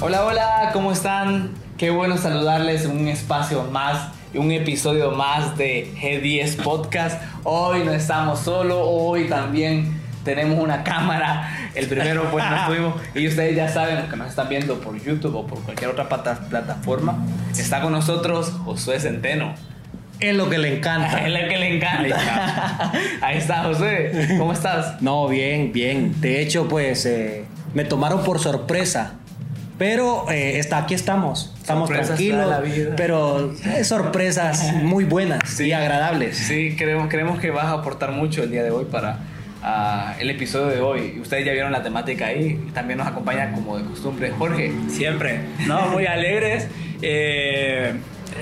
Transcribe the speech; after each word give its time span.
Hola, 0.00 0.24
hola, 0.24 0.70
¿cómo 0.72 0.92
están? 0.92 1.50
Qué 1.78 1.90
bueno 1.90 2.16
saludarles 2.16 2.84
en 2.84 2.92
un 2.92 3.08
espacio 3.08 3.64
más, 3.64 4.10
un 4.34 4.50
episodio 4.52 5.10
más 5.12 5.56
de 5.56 5.92
G10 6.00 6.62
Podcast. 6.62 7.20
Hoy 7.44 7.82
no 7.84 7.92
estamos 7.92 8.40
solo, 8.40 8.82
hoy 8.88 9.24
también 9.28 10.00
tenemos 10.24 10.58
una 10.62 10.82
cámara. 10.84 11.70
El 11.74 11.86
primero 11.86 12.30
pues 12.30 12.44
no 12.48 12.56
estuvimos 12.60 12.94
y 13.14 13.26
ustedes 13.26 13.56
ya 13.56 13.68
saben, 13.68 13.96
los 14.00 14.06
que 14.08 14.16
nos 14.16 14.28
están 14.28 14.48
viendo 14.48 14.78
por 14.80 15.00
YouTube 15.02 15.34
o 15.36 15.46
por 15.46 15.60
cualquier 15.62 15.90
otra 15.90 16.08
plata- 16.08 16.40
plataforma, 16.48 17.18
está 17.56 17.80
con 17.80 17.92
nosotros 17.92 18.52
Josué 18.64 19.00
Centeno. 19.00 19.54
Es 20.18 20.34
lo 20.34 20.48
que 20.48 20.56
le 20.56 20.78
encanta. 20.78 21.26
Es 21.26 21.30
lo 21.30 21.46
que 21.46 21.58
le 21.58 21.76
encanta. 21.76 22.90
Ahí 23.20 23.36
está, 23.36 23.62
Josué. 23.64 24.34
¿Cómo 24.38 24.52
estás? 24.54 25.02
No, 25.02 25.28
bien, 25.28 25.72
bien. 25.74 26.18
De 26.22 26.40
hecho, 26.40 26.68
pues 26.68 27.04
eh, 27.04 27.44
me 27.74 27.84
tomaron 27.84 28.22
por 28.24 28.38
sorpresa. 28.38 29.12
Pero 29.78 30.30
eh, 30.30 30.58
está, 30.58 30.78
aquí 30.78 30.94
estamos. 30.94 31.52
Estamos 31.60 31.88
Sorpresas 31.88 32.16
tranquilos. 32.16 32.46
trae 32.46 32.50
la 32.50 32.60
vida. 32.60 32.96
Pero 32.96 33.52
eh, 33.64 33.84
sorpresas 33.84 34.72
muy 34.74 35.04
buenas 35.04 35.60
y 35.60 35.72
agradables. 35.72 36.36
Sí, 36.38 36.74
creemos, 36.76 37.08
creemos 37.08 37.38
que 37.38 37.50
vas 37.50 37.66
a 37.66 37.72
aportar 37.72 38.12
mucho 38.12 38.42
el 38.42 38.50
día 38.50 38.62
de 38.62 38.70
hoy 38.70 38.86
para 38.86 39.18
ah, 39.62 40.14
el 40.18 40.30
episodio 40.30 40.68
de 40.68 40.80
hoy. 40.80 41.18
Ustedes 41.20 41.44
ya 41.44 41.52
vieron 41.52 41.72
la 41.72 41.82
temática 41.82 42.26
ahí 42.26 42.70
también 42.72 42.98
nos 42.98 43.06
acompaña 43.06 43.52
como 43.52 43.76
de 43.76 43.84
costumbre 43.84 44.30
Jorge. 44.30 44.72
Siempre, 44.88 45.40
¿no? 45.66 45.88
Muy 45.88 46.06
alegres. 46.06 46.68
Eh, 47.02 47.92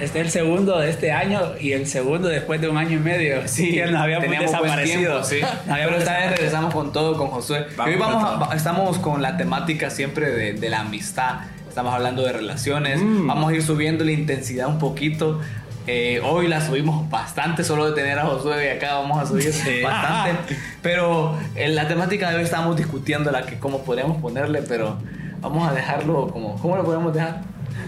este 0.01 0.21
es 0.21 0.27
el 0.27 0.31
segundo 0.31 0.79
de 0.79 0.91
este 0.91 1.13
año 1.13 1.41
y 1.61 1.73
el 1.73 1.87
segundo 1.87 2.29
después 2.29 2.61
de 2.61 2.69
un 2.69 2.77
año 2.77 2.93
y 2.97 3.01
medio. 3.01 3.43
que 3.57 3.87
nos 3.91 4.01
habíamos 4.01 4.29
desaparecido. 4.31 5.23
tiempo, 5.23 5.25
sí. 5.25 5.41
Nos 5.41 5.51
Pero 5.63 5.75
habíamos 5.75 5.99
esta 5.99 6.19
vez 6.19 6.31
regresamos 6.31 6.75
con 6.75 6.93
todo 6.93 7.17
con 7.17 7.29
Josué. 7.29 7.67
Vamos 7.77 7.95
hoy 7.95 8.01
vamos 8.01 8.51
a- 8.51 8.55
estamos 8.57 8.99
con 8.99 9.23
la 9.23 9.37
temática 9.37 9.91
siempre 9.91 10.31
de, 10.31 10.53
de 10.55 10.69
la 10.71 10.81
amistad. 10.81 11.41
Estamos 11.69 11.93
hablando 11.95 12.23
de 12.23 12.33
relaciones. 12.33 13.01
Mm. 13.03 13.27
Vamos 13.27 13.51
a 13.51 13.55
ir 13.55 13.63
subiendo 13.63 14.05
la 14.05 14.13
intensidad 14.13 14.69
un 14.69 14.79
poquito. 14.79 15.41
Eh, 15.87 16.23
hoy 16.25 16.49
la 16.49 16.65
subimos 16.65 17.11
bastante, 17.11 17.63
solo 17.63 17.85
de 17.87 17.93
tener 17.93 18.19
a 18.19 18.25
Josué 18.25 18.65
y 18.67 18.77
acá 18.77 18.95
vamos 18.95 19.19
a 19.23 19.27
subir 19.27 19.53
bastante. 19.83 20.57
Pero 20.83 21.37
en 21.57 21.75
la 21.75 21.87
temática 21.89 22.31
de 22.31 22.37
hoy 22.37 22.43
estamos 22.43 22.77
discutiendo 22.77 23.31
la 23.31 23.43
que 23.45 23.59
cómo 23.59 23.83
podríamos 23.85 24.17
ponerle, 24.23 24.63
pero 24.63 24.97
vamos 25.41 25.69
a 25.69 25.75
dejarlo 25.75 26.29
como, 26.29 26.57
¿cómo 26.57 26.77
lo 26.79 26.85
podemos 26.85 27.13
dejar? 27.13 27.43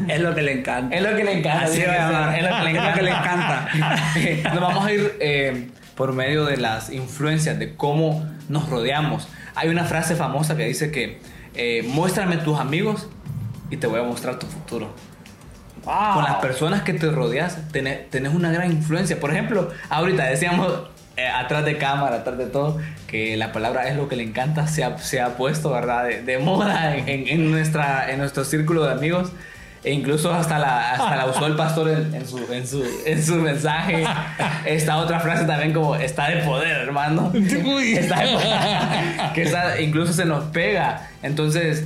Es 0.08 0.20
lo 0.20 0.34
que 0.34 0.42
le 0.42 0.52
encanta. 0.58 0.94
Es 0.96 1.02
lo 1.02 1.16
que 1.16 1.24
le 1.24 1.38
encanta. 1.38 1.64
Así 1.64 1.82
va 1.82 1.92
a 1.92 1.96
llamar. 2.10 2.38
Es 2.38 2.42
lo 2.42 2.56
que 2.56 2.62
le 2.64 2.70
encanta. 2.70 2.90
lo 2.90 2.94
que 2.96 3.02
le 3.02 3.10
encanta. 3.10 3.68
Nos 4.54 4.60
vamos 4.60 4.86
a 4.86 4.92
ir 4.92 5.16
eh, 5.20 5.68
por 5.94 6.12
medio 6.12 6.44
de 6.44 6.56
las 6.56 6.90
influencias, 6.90 7.58
de 7.58 7.74
cómo 7.74 8.26
nos 8.48 8.68
rodeamos. 8.68 9.28
Hay 9.54 9.68
una 9.70 9.84
frase 9.84 10.14
famosa 10.16 10.56
que 10.56 10.64
dice 10.66 10.90
que 10.90 11.20
eh, 11.54 11.82
muéstrame 11.88 12.36
tus 12.36 12.58
amigos 12.60 13.08
y 13.70 13.76
te 13.78 13.86
voy 13.86 14.00
a 14.00 14.02
mostrar 14.04 14.38
tu 14.38 14.46
futuro. 14.46 14.94
Con 16.14 16.24
las 16.24 16.36
personas 16.36 16.82
que 16.82 16.92
te 16.94 17.10
rodeas 17.10 17.58
tenés, 17.72 18.10
tenés 18.10 18.34
una 18.34 18.50
gran 18.50 18.70
influencia. 18.72 19.18
Por 19.20 19.30
ejemplo, 19.30 19.70
ahorita 19.88 20.24
decíamos 20.24 20.72
eh, 21.16 21.26
atrás 21.28 21.64
de 21.64 21.78
cámara, 21.78 22.16
atrás 22.16 22.36
de 22.38 22.46
todo, 22.46 22.78
que 23.06 23.36
la 23.36 23.52
palabra 23.52 23.88
es 23.88 23.96
lo 23.96 24.08
que 24.08 24.16
le 24.16 24.24
encanta, 24.24 24.66
se 24.66 24.82
ha, 24.84 24.98
se 24.98 25.20
ha 25.20 25.36
puesto, 25.36 25.70
¿verdad? 25.70 26.04
De, 26.04 26.22
de 26.22 26.38
moda 26.38 26.96
en, 26.96 27.08
en- 27.08 27.28
en 27.28 27.50
nuestra, 27.52 28.10
en 28.10 28.18
nuestro 28.18 28.44
círculo 28.44 28.84
de 28.84 28.92
amigos. 28.92 29.30
E 29.86 29.92
incluso 29.92 30.34
hasta 30.34 30.58
la, 30.58 30.90
hasta 30.94 31.14
la 31.14 31.26
usó 31.26 31.46
el 31.46 31.54
pastor 31.54 31.88
en, 31.88 32.12
en 32.12 32.26
su, 32.26 32.38
en, 32.52 32.66
su, 32.66 32.82
en 33.04 33.22
su 33.24 33.36
mensaje. 33.36 34.02
Esta 34.64 34.96
otra 34.96 35.20
frase 35.20 35.44
también 35.44 35.72
como, 35.72 35.94
está 35.94 36.28
de 36.28 36.42
poder, 36.42 36.76
hermano. 36.78 37.30
Está 37.34 38.20
de 38.20 38.32
poder. 38.32 39.32
Que 39.32 39.42
esa 39.42 39.80
incluso 39.80 40.12
se 40.12 40.24
nos 40.24 40.42
pega. 40.46 41.08
Entonces, 41.22 41.84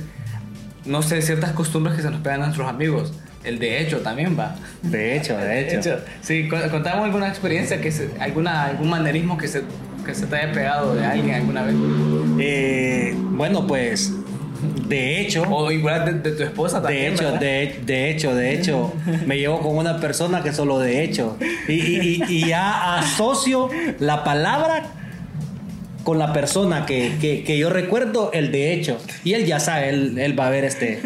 no 0.83 1.03
sé, 1.03 1.21
ciertas 1.21 1.51
costumbres 1.51 1.95
que 1.95 2.01
se 2.01 2.09
nos 2.09 2.21
pegan 2.21 2.41
a 2.41 2.45
nuestros 2.45 2.67
amigos. 2.67 3.13
El 3.43 3.59
de 3.59 3.81
hecho 3.81 3.99
también 3.99 4.35
va. 4.37 4.55
De 4.81 5.15
hecho, 5.17 5.37
de 5.37 5.77
hecho. 5.77 5.97
Sí, 6.21 6.49
cu- 6.49 6.69
contamos 6.71 7.05
alguna 7.05 7.27
experiencia, 7.27 7.79
que 7.81 7.91
se- 7.91 8.09
alguna, 8.19 8.65
algún 8.65 8.89
manerismo 8.89 9.37
que 9.37 9.47
se, 9.47 9.61
que 10.05 10.15
se 10.15 10.25
te 10.25 10.37
haya 10.37 10.51
pegado 10.51 10.95
de 10.95 11.05
alguien 11.05 11.35
alguna 11.35 11.61
vez. 11.63 11.75
Eh, 12.39 13.13
bueno, 13.15 13.67
pues, 13.67 14.11
de 14.91 15.21
hecho. 15.21 15.43
O 15.49 15.71
igual 15.71 16.05
de, 16.05 16.29
de 16.29 16.35
tu 16.37 16.43
esposa 16.43 16.77
De 16.79 16.83
también. 16.83 17.13
hecho, 17.13 17.23
¿verdad? 17.23 17.39
de, 17.39 17.79
de 17.85 18.09
hecho, 18.11 18.35
de 18.35 18.53
hecho, 18.53 18.93
me 19.25 19.37
llevo 19.39 19.59
con 19.61 19.77
una 19.77 19.99
persona 19.99 20.43
que 20.43 20.53
solo 20.53 20.77
de 20.79 21.03
hecho. 21.03 21.37
Y, 21.67 21.73
y- 21.73 22.23
y- 22.27 22.33
y 22.37 22.47
ya 22.49 22.97
asocio 22.99 23.69
la 23.99 24.23
palabra 24.23 24.83
con 26.03 26.17
la 26.19 26.33
persona 26.33 26.85
que, 26.85 27.13
que- 27.21 27.43
que 27.43 27.57
yo 27.57 27.69
recuerdo, 27.69 28.31
el 28.33 28.51
de 28.51 28.73
hecho. 28.73 28.97
Y 29.23 29.33
él 29.33 29.45
ya 29.45 29.59
sabe, 29.59 29.89
él, 29.89 30.17
él 30.19 30.39
va 30.39 30.47
a 30.47 30.49
ver 30.49 30.65
este. 30.65 30.99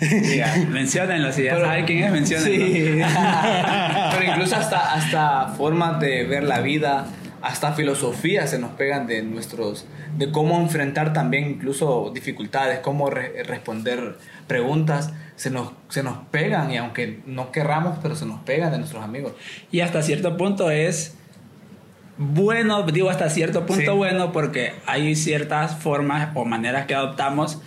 Diga, 0.00 0.52
menciónenlo, 0.68 1.32
si 1.32 1.44
ya 1.44 1.54
Pero- 1.54 1.66
saben 1.66 1.84
quién 1.86 2.04
es, 2.04 2.12
menciónenlo. 2.12 2.66
Sí. 2.66 3.00
Pero 4.12 4.24
incluso 4.32 4.56
hasta, 4.56 4.94
hasta 4.94 5.54
formas 5.56 6.00
de 6.00 6.24
ver 6.24 6.42
la 6.44 6.60
vida, 6.60 7.06
hasta 7.42 7.72
filosofías 7.72 8.50
se 8.50 8.58
nos 8.58 8.70
pegan 8.72 9.06
de 9.06 9.22
nuestros, 9.22 9.86
de 10.16 10.30
cómo 10.30 10.60
enfrentar 10.60 11.12
también 11.12 11.48
incluso 11.50 12.10
dificultades, 12.14 12.78
cómo 12.80 13.10
re- 13.10 13.42
responder 13.42 14.16
preguntas, 14.46 15.12
se 15.36 15.50
nos, 15.50 15.72
se 15.88 16.02
nos 16.02 16.18
pegan 16.30 16.70
y 16.70 16.76
aunque 16.76 17.20
no 17.26 17.50
querramos, 17.50 17.98
pero 18.00 18.14
se 18.14 18.26
nos 18.26 18.40
pegan 18.42 18.70
de 18.70 18.78
nuestros 18.78 19.02
amigos. 19.02 19.32
Y 19.72 19.80
hasta 19.80 20.02
cierto 20.02 20.36
punto 20.36 20.70
es 20.70 21.16
bueno, 22.18 22.82
digo 22.82 23.10
hasta 23.10 23.28
cierto 23.30 23.66
punto 23.66 23.92
Sí. 23.92 23.96
bueno 23.96 24.32
porque 24.32 24.74
hay 24.86 25.16
ciertas 25.16 25.74
formas 25.76 26.28
o 26.34 26.44
maneras 26.44 26.86
que 26.86 26.94
adoptamos 26.94 27.60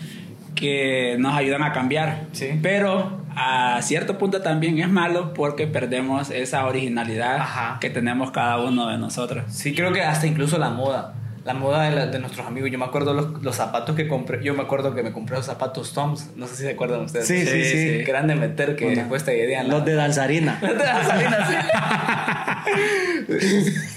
que 0.53 1.17
nos 1.19 1.35
ayudan 1.35 1.63
a 1.63 1.73
cambiar. 1.73 2.21
Sí. 2.31 2.57
Pero 2.61 3.24
a 3.35 3.81
cierto 3.81 4.17
punto 4.17 4.41
también 4.41 4.79
es 4.79 4.89
malo 4.89 5.33
porque 5.33 5.67
perdemos 5.67 6.29
esa 6.29 6.65
originalidad 6.65 7.37
Ajá. 7.37 7.77
que 7.79 7.89
tenemos 7.89 8.31
cada 8.31 8.59
uno 8.59 8.87
de 8.87 8.97
nosotros. 8.97 9.45
Sí, 9.49 9.75
creo 9.75 9.91
que 9.91 10.01
hasta 10.01 10.27
incluso 10.27 10.57
la 10.57 10.69
moda. 10.69 11.13
La 11.45 11.53
moda 11.53 11.83
de, 11.83 11.91
la- 11.95 12.07
de 12.07 12.17
nuestros 12.19 12.45
amigos. 12.47 12.69
Yo 12.71 12.77
me 12.79 12.85
acuerdo 12.85 13.13
los, 13.13 13.41
los 13.43 13.55
zapatos 13.55 13.95
que 13.95 14.07
compré. 14.07 14.43
Yo 14.43 14.53
me 14.55 14.63
acuerdo 14.63 14.93
que 14.95 15.03
me 15.03 15.11
compré 15.13 15.37
los 15.37 15.45
zapatos 15.45 15.93
Toms. 15.93 16.31
No 16.35 16.47
sé 16.47 16.55
si 16.55 16.63
se 16.63 16.71
acuerdan 16.71 17.01
ustedes. 17.01 17.27
Sí, 17.27 17.45
sí, 17.45 17.63
sí. 17.63 18.03
Que 18.03 18.09
eran 18.09 18.25
de 18.27 18.33
meter, 18.35 18.75
que 18.75 18.85
Una- 18.87 18.95
después 18.95 19.23
te 19.23 19.41
herían 19.43 19.67
la- 19.67 19.75
Los 19.75 19.85
de 19.85 19.93
danzarina. 19.93 20.57
No 20.61 20.69
te 20.69 20.83
das 20.83 21.07
salina, 21.07 21.47
sí. 21.47 21.55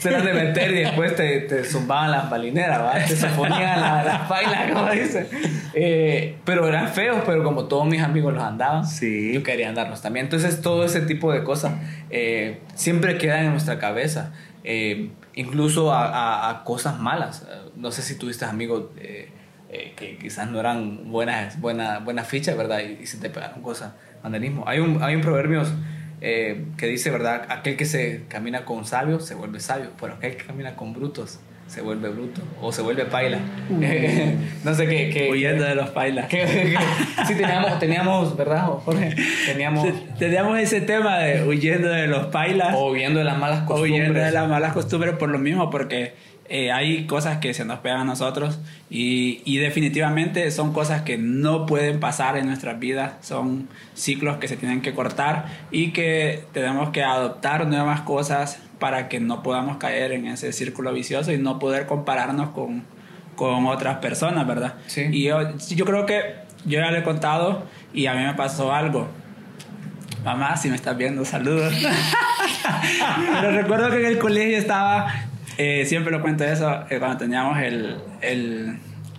Se 0.01 0.09
eran 0.11 0.25
de 0.25 0.33
meter 0.35 0.71
y 0.73 0.81
después 0.81 1.17
te, 1.17 1.41
te 1.41 1.65
zumbaban 1.65 2.11
las 2.11 2.29
balineras, 2.31 2.81
¿va? 2.81 2.93
Te 3.05 3.17
saponían 3.17 3.81
las 3.81 4.05
la 4.05 4.27
bailas, 4.29 4.71
como 4.73 4.91
dicen. 4.91 5.27
Eh, 5.75 6.37
pero 6.45 6.69
eran 6.69 6.89
feos, 6.89 7.23
pero 7.27 7.43
como 7.43 7.65
todos 7.65 7.87
mis 7.87 8.03
amigos 8.03 8.35
los 8.35 8.43
andaban, 8.43 8.87
Sí. 8.87 9.33
yo 9.33 9.43
quería 9.43 9.69
andarlos 9.71 10.03
también. 10.03 10.27
Entonces, 10.27 10.61
todo 10.61 10.85
ese 10.85 11.01
tipo 11.01 11.33
de 11.33 11.43
cosas 11.45 11.73
eh, 12.11 12.61
siempre 12.75 13.17
quedan 13.19 13.47
en 13.47 13.51
nuestra 13.53 13.79
cabeza. 13.79 14.33
Eh, 14.71 15.11
incluso 15.35 15.95
a, 15.95 16.63
cosas 16.65 17.01
malas. 17.01 17.47
Eh, 17.49 17.71
No 17.77 17.91
sé 17.91 18.03
si 18.03 18.17
tuviste 18.17 18.45
amigos 18.45 18.91
eh, 18.99 19.31
eh, 19.71 19.95
que 19.97 20.19
quizás 20.19 20.51
no 20.51 20.61
eran 20.61 21.11
buenas 21.11 21.59
buena, 21.59 22.01
buena 22.01 22.23
fichas, 22.23 22.55
¿verdad? 22.55 22.81
Y, 22.81 23.07
se 23.07 23.17
te 23.17 23.31
pegaron 23.31 23.63
cosas. 23.63 23.95
Manderismo. 24.23 24.65
Hay 24.67 24.81
un, 24.81 25.03
hay 25.03 25.15
un 25.15 25.23
proverbio 25.23 25.63
que 26.21 26.87
dice, 26.87 27.11
¿verdad? 27.11 27.47
Aquel 27.49 27.77
que 27.77 27.87
se 27.87 28.25
camina 28.29 28.65
con 28.67 28.85
sabios 28.85 29.25
se 29.25 29.35
vuelve 29.35 29.61
sabio, 29.61 29.91
pero 29.99 30.15
aquel 30.15 30.37
que 30.37 30.45
camina 30.45 30.75
con 30.77 30.93
brutos 30.93 31.39
se 31.69 31.83
vuelve 31.83 32.09
bruto 32.09 32.41
o 32.63 32.73
se 32.73 32.81
vuelve 32.81 33.05
paila. 33.05 33.39
no 34.65 34.75
sé 34.75 34.89
qué. 34.89 35.11
qué 35.11 35.31
Huyendo 35.31 35.65
de 35.65 35.75
los 35.75 35.91
pailas. 35.91 36.27
sí, 37.27 37.35
teníamos, 37.35 37.79
teníamos, 37.79 38.37
¿verdad, 38.37 38.67
Jorge? 38.85 39.15
Teníamos. 39.47 39.87
Teníamos 40.19 40.59
ese 40.59 40.81
tema 40.81 41.19
de 41.19 41.47
huyendo 41.47 41.89
de 41.89 42.07
los 42.07 42.27
pailas. 42.29 42.75
O 42.75 42.91
huyendo 42.91 43.19
de 43.19 43.27
las 43.27 43.39
malas 43.39 43.63
o 43.63 43.67
costumbres. 43.67 43.93
huyendo 43.93 44.21
de 44.21 44.33
las 44.33 44.49
malas 44.49 44.73
costumbres 44.73 45.15
por 45.17 45.29
lo 45.29 45.39
mismo, 45.39 45.69
porque 45.69 46.15
eh, 46.49 46.73
hay 46.73 47.07
cosas 47.07 47.37
que 47.37 47.53
se 47.53 47.67
nos 47.67 47.81
pegan 47.81 48.01
a 48.01 48.05
nosotros 48.05 48.59
y, 48.89 49.43
y 49.45 49.59
definitivamente 49.59 50.51
son 50.51 50.73
cosas 50.73 51.03
que 51.03 51.19
no 51.19 51.67
pueden 51.67 52.01
pasar 52.01 52.39
en 52.39 52.47
nuestras 52.47 52.79
vidas, 52.81 53.13
son 53.21 53.69
ciclos 53.93 54.39
que 54.39 54.49
se 54.49 54.57
tienen 54.57 54.81
que 54.81 54.95
cortar 54.95 55.45
y 55.71 55.91
que 55.91 56.45
tenemos 56.55 56.89
que 56.89 57.03
adoptar 57.03 57.67
nuevas 57.67 58.01
cosas 58.01 58.63
para 58.79 59.09
que 59.09 59.21
no 59.21 59.43
podamos 59.43 59.79
caer 59.79 60.13
en 60.13 60.27
ese 60.27 60.53
círculo 60.53 60.93
vicioso 60.93 61.33
y 61.33 61.39
no 61.39 61.59
poder 61.59 61.87
compararnos 61.87 62.51
con, 62.51 62.85
con 63.37 63.67
otras 63.67 63.99
personas, 63.99 64.47
¿verdad? 64.47 64.75
Sí. 64.87 65.07
Y 65.11 65.25
yo, 65.25 65.57
yo 65.57 65.85
creo 65.85 66.07
que 66.07 66.49
yo 66.65 66.81
ya 66.81 66.91
le 66.91 66.99
he 66.99 67.03
contado 67.03 67.65
y 67.93 68.07
a 68.07 68.15
mí 68.15 68.25
me 68.25 68.35
pasó 68.35 68.73
algo. 68.73 69.09
Mamá, 70.25 70.57
si 70.57 70.69
me 70.69 70.77
estás 70.77 70.97
viendo, 70.97 71.25
saludos. 71.25 71.73
Pero 73.41 73.53
recuerdo 73.53 73.91
que 73.91 74.01
en 74.01 74.07
el 74.07 74.19
colegio 74.19 74.59
estaba, 74.59 75.13
eh, 75.57 75.85
siempre 75.87 76.13
lo 76.13 76.21
cuento 76.21 76.45
eso, 76.45 76.85
eh, 76.91 76.99
cuando 76.99 77.19
teníamos 77.19 77.59
el, 77.59 77.97
el, 78.21 78.79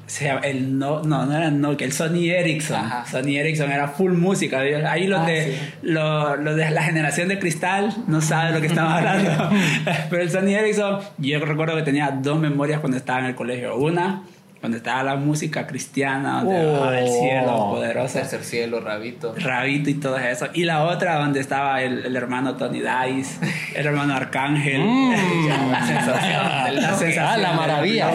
se 0.10 0.26
llama- 0.26 0.42
el 0.42 0.78
no, 0.78 1.02
no, 1.04 1.26
no 1.26 1.38
era 1.38 1.52
Nokia, 1.52 1.86
el 1.86 1.94
Sony 1.94 2.30
Ericsson. 2.32 2.78
Ajá. 2.78 3.06
Sony 3.06 3.38
Ericsson 3.38 3.72
era 3.72 3.88
full 3.88 4.12
música. 4.14 4.60
Ahí 4.60 5.08
los, 5.08 5.20
Ah, 5.22 5.26
de, 5.26 5.44
sí. 5.46 5.58
los, 5.84 6.40
los 6.40 6.56
de 6.56 6.70
la 6.72 6.84
generación 6.84 7.28
de 7.28 7.38
cristal 7.40 7.94
no 8.08 8.20
saben 8.22 8.56
lo 8.56 8.62
que 8.62 8.68
estamos 8.68 8.92
hablando. 8.94 9.50
Pero 10.10 10.22
el 10.24 10.30
Sony 10.32 10.56
Ericsson, 10.56 11.00
yo 11.20 11.40
recuerdo 11.46 11.76
que 11.76 11.84
tenía 11.84 12.12
dos 12.12 12.40
memorias 12.40 12.80
cuando 12.80 12.98
estaba 12.98 13.20
en 13.20 13.26
el 13.28 13.36
colegio. 13.36 13.78
Una 13.78 14.24
donde 14.62 14.78
estaba 14.80 15.04
la 15.04 15.16
música 15.16 15.66
cristiana, 15.66 16.44
donde 16.44 16.66
Oh. 16.66 16.74
bajaba 16.74 17.00
el 17.00 17.08
cielo 17.08 17.69
poderoso, 18.00 18.20
Tercer 18.20 18.44
cielo, 18.44 18.82
rabito. 18.82 19.34
Rabito 19.38 19.90
y 19.90 19.96
todo 19.96 20.18
eso. 20.18 20.48
Y 20.54 20.66
la 20.66 20.84
otra 20.84 21.20
donde 21.20 21.40
estaba 21.40 21.82
el, 21.82 22.06
el 22.06 22.16
hermano 22.16 22.56
Tony 22.56 22.82
Dice, 22.82 23.40
el 23.76 23.86
hermano 23.86 24.16
Arcángel. 24.16 24.82
La 25.72 25.86
sensación 25.86 26.66
del 26.66 26.76
La 26.76 26.94
sensación 26.96 27.26
Ah, 27.26 27.38
la 27.38 27.54
maravilla. 27.54 28.10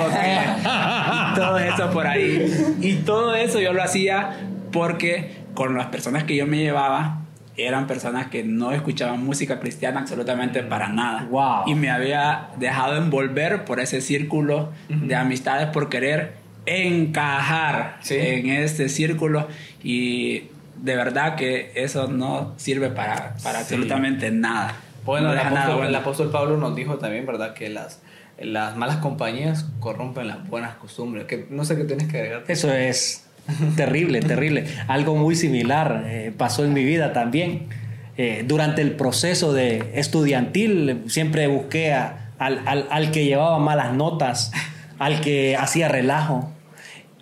Y 1.33 1.35
todo 1.35 1.59
eso 1.59 1.91
por 1.91 2.07
ahí. 2.07 2.77
Y 2.81 2.95
todo 2.97 3.35
eso 3.35 3.61
yo 3.61 3.73
lo 3.73 3.83
hacía 3.83 4.37
porque 4.73 5.45
con 5.55 5.75
las 5.77 5.87
personas 5.87 6.25
que 6.25 6.37
yo 6.37 6.47
me 6.47 6.59
llevaba 6.59 7.21
eran 7.57 7.87
personas 7.87 8.27
que 8.27 8.43
no 8.43 8.73
escuchaban 8.73 9.25
música 9.25 9.61
cristiana 9.61 10.01
absolutamente 10.01 10.63
para 10.63 10.89
nada. 10.89 11.27
Wow. 11.31 11.65
Y 11.67 11.75
me 11.75 11.91
había 11.91 12.49
dejado 12.57 12.97
envolver 12.97 13.65
por 13.65 13.79
ese 13.79 14.01
círculo 14.01 14.73
de 14.89 15.15
amistades 15.15 15.69
por 15.69 15.89
querer 15.89 16.44
encajar 16.67 17.99
Sí. 18.01 18.17
en 18.19 18.51
este 18.51 18.89
círculo 18.89 19.49
y 19.83 20.45
de 20.77 20.97
verdad 20.97 21.37
que 21.37 21.73
eso 21.75 22.09
no 22.09 22.53
sirve 22.57 22.91
para, 22.91 23.35
para 23.43 23.61
absolutamente 23.61 24.31
nada. 24.31 24.75
Bueno, 25.05 25.27
No 25.29 25.33
el 25.33 25.39
deja 25.39 25.51
nada 25.51 25.61
apóstol, 25.63 25.77
bueno. 25.77 25.89
el 25.91 25.95
apóstol 25.97 26.31
Pablo 26.31 26.57
nos 26.57 26.75
dijo 26.77 26.97
también, 26.99 27.27
¿verdad? 27.27 27.55
Que 27.55 27.69
las, 27.69 28.01
las 28.41 28.77
malas 28.77 28.97
compañías 28.97 29.67
corrompen 29.81 30.27
las 30.29 30.47
buenas 30.49 30.75
costumbres. 30.77 31.25
Que 31.27 31.47
no 31.51 31.65
sé 31.65 31.77
qué 31.77 31.85
tienes 31.85 32.09
que 32.09 32.19
agregar. 32.19 32.45
Eso 32.49 32.73
es 32.73 33.25
terrible, 33.77 34.21
terrible. 34.23 34.67
Algo 34.89 35.15
muy 35.17 35.37
similar 35.37 36.05
eh, 36.07 36.33
pasó 36.37 36.65
en 36.65 36.73
mi 36.73 36.85
vida 36.85 37.13
también. 37.13 37.69
Eh, 38.17 38.45
durante 38.47 38.81
el 38.81 38.93
proceso 38.93 39.53
de 39.53 39.91
estudiantil 39.95 41.03
siempre 41.09 41.47
busqué 41.49 41.93
a- 41.93 42.31
al, 42.39 42.63
al- 42.67 42.87
al 42.91 43.11
que 43.11 43.25
llevaba 43.25 43.59
malas 43.59 43.93
notas, 43.93 44.53
al 44.99 45.21
que 45.21 45.57
hacía 45.57 45.89
relajo. 45.89 46.51